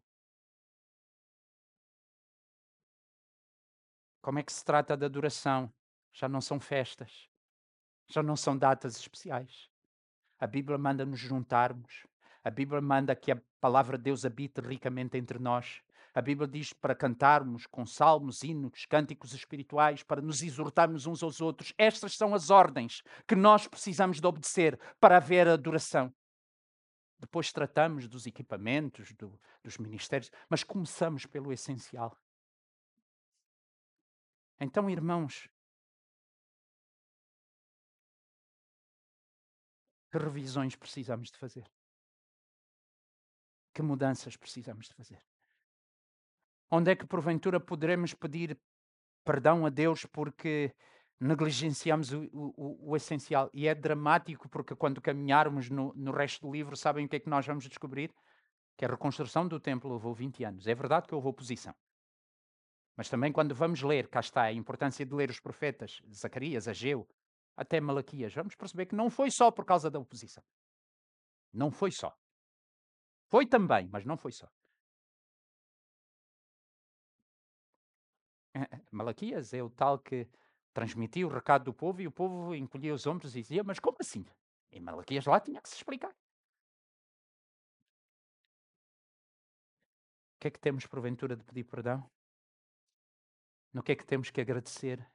[4.22, 5.72] Como é que se trata da adoração?
[6.12, 7.30] Já não são festas,
[8.08, 9.70] já não são datas especiais.
[10.40, 12.08] A Bíblia manda nos juntarmos.
[12.46, 15.82] A Bíblia manda que a palavra de Deus habite ricamente entre nós.
[16.14, 21.42] A Bíblia diz para cantarmos com salmos, hinos, cânticos espirituais, para nos exortarmos uns aos
[21.42, 21.74] outros.
[21.76, 26.14] Estas são as ordens que nós precisamos de obedecer para haver adoração.
[27.18, 32.16] Depois tratamos dos equipamentos, do, dos ministérios, mas começamos pelo essencial.
[34.60, 35.50] Então, irmãos,
[40.12, 41.75] que revisões precisamos de fazer?
[43.76, 45.22] Que mudanças precisamos de fazer?
[46.72, 48.58] Onde é que porventura poderemos pedir
[49.26, 50.74] perdão a Deus porque
[51.20, 53.50] negligenciamos o, o, o, essencial?
[53.54, 57.20] E é dramático porque quando caminharmos no, no resto do livro, sabem o que é
[57.20, 58.16] que nós vamos descobrir?
[58.78, 60.68] Que a reconstrução do templo levou 20 anos.
[60.68, 61.76] É verdade que houve oposição.
[62.96, 67.06] Mas também quando vamos ler, cá está a importância de ler os profetas, Zacarias, Ageu,
[67.58, 70.44] até Malaquias, vamos perceber que não foi só por causa da oposição.
[71.52, 72.18] Não foi só.
[73.28, 74.48] Foi também, mas não foi só.
[78.92, 80.28] Malaquias é o tal que
[80.74, 83.98] transmitia o recado do povo e o povo encolhia os ombros e dizia: Mas como
[84.00, 84.26] assim?
[84.72, 86.12] E Malaquias lá tinha que se explicar.
[90.36, 92.10] O que é que temos porventura de pedir perdão?
[93.74, 95.06] No que é que temos que agradecer?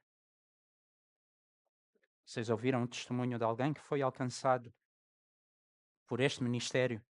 [2.24, 4.72] Vocês ouviram o testemunho de alguém que foi alcançado
[6.06, 7.02] por este ministério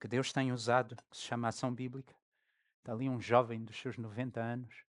[0.00, 2.14] que Deus tem usado, que se chama Ação Bíblica?
[2.78, 4.84] Está ali um jovem dos seus 90 anos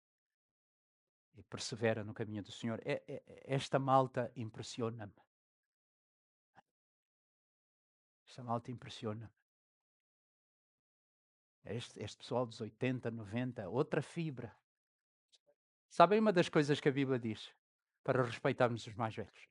[1.34, 2.80] e persevera no caminho do Senhor.
[2.84, 5.12] É, é, esta malta impressiona-me.
[8.26, 9.32] Esta malta impressiona-me.
[11.64, 14.56] Este, este pessoal dos 80, 90, outra fibra.
[15.88, 17.54] Sabem uma das coisas que a Bíblia diz
[18.02, 19.48] para respeitarmos os mais velhos?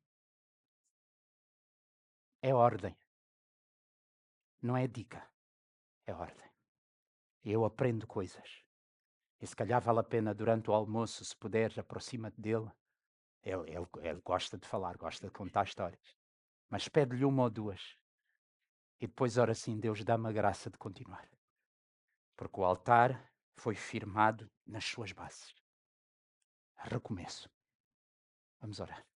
[2.42, 2.98] É ordem.
[4.62, 5.31] Não é dica.
[6.06, 6.50] É ordem.
[7.44, 8.64] Eu aprendo coisas.
[9.40, 12.70] E se calhar vale a pena durante o almoço, se puderes, aproxima-te dele.
[13.44, 16.16] Ele, ele, ele, gosta de falar, gosta de contar histórias.
[16.70, 17.98] Mas pede-lhe uma ou duas.
[19.00, 21.28] E depois, ora assim, Deus dá-me a graça de continuar.
[22.38, 25.62] Porque o altar foi firmado nas suas bases
[26.84, 27.50] recomeço.
[28.60, 29.11] Vamos orar.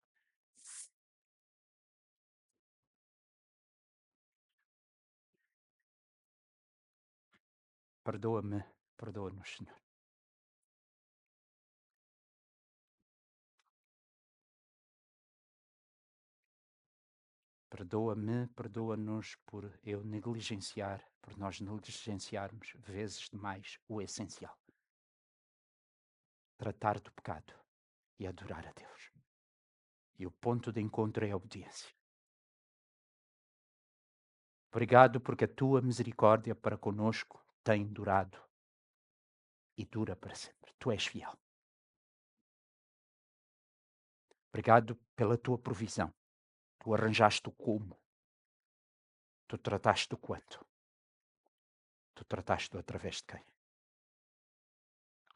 [8.03, 8.61] Perdoa-me,
[8.97, 9.81] perdoa-nos, Senhor.
[17.69, 24.55] Perdoa-me, perdoa-nos por eu negligenciar, por nós negligenciarmos vezes demais o essencial.
[26.57, 27.53] Tratar do pecado
[28.19, 29.11] e adorar a Deus.
[30.19, 31.89] E o ponto de encontro é a obediência.
[34.69, 38.41] Obrigado porque a tua misericórdia para conosco tem durado
[39.77, 40.73] e dura para sempre.
[40.77, 41.33] Tu és fiel.
[44.49, 46.13] Obrigado pela tua provisão.
[46.79, 47.99] Tu arranjaste o como.
[49.47, 50.65] Tu trataste o quanto.
[52.13, 53.45] Tu trataste-o através de quem?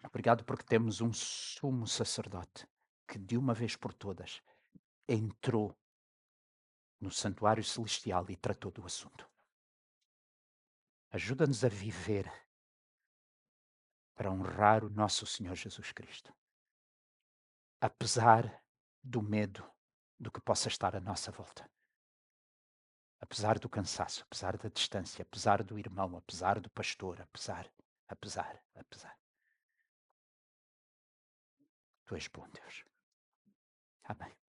[0.03, 2.67] Obrigado porque temos um sumo sacerdote
[3.07, 4.43] que de uma vez por todas
[5.07, 5.75] entrou
[6.99, 9.27] no santuário celestial e tratou do assunto.
[11.11, 12.31] Ajuda-nos a viver
[14.15, 16.33] para honrar o nosso Senhor Jesus Cristo.
[17.79, 18.63] Apesar
[19.03, 19.69] do medo
[20.19, 21.69] do que possa estar à nossa volta.
[23.19, 27.71] Apesar do cansaço, apesar da distância, apesar do irmão, apesar do pastor, apesar,
[28.07, 29.17] apesar, apesar.
[32.05, 32.85] Tu és bom, Deus.
[34.03, 34.46] Amém.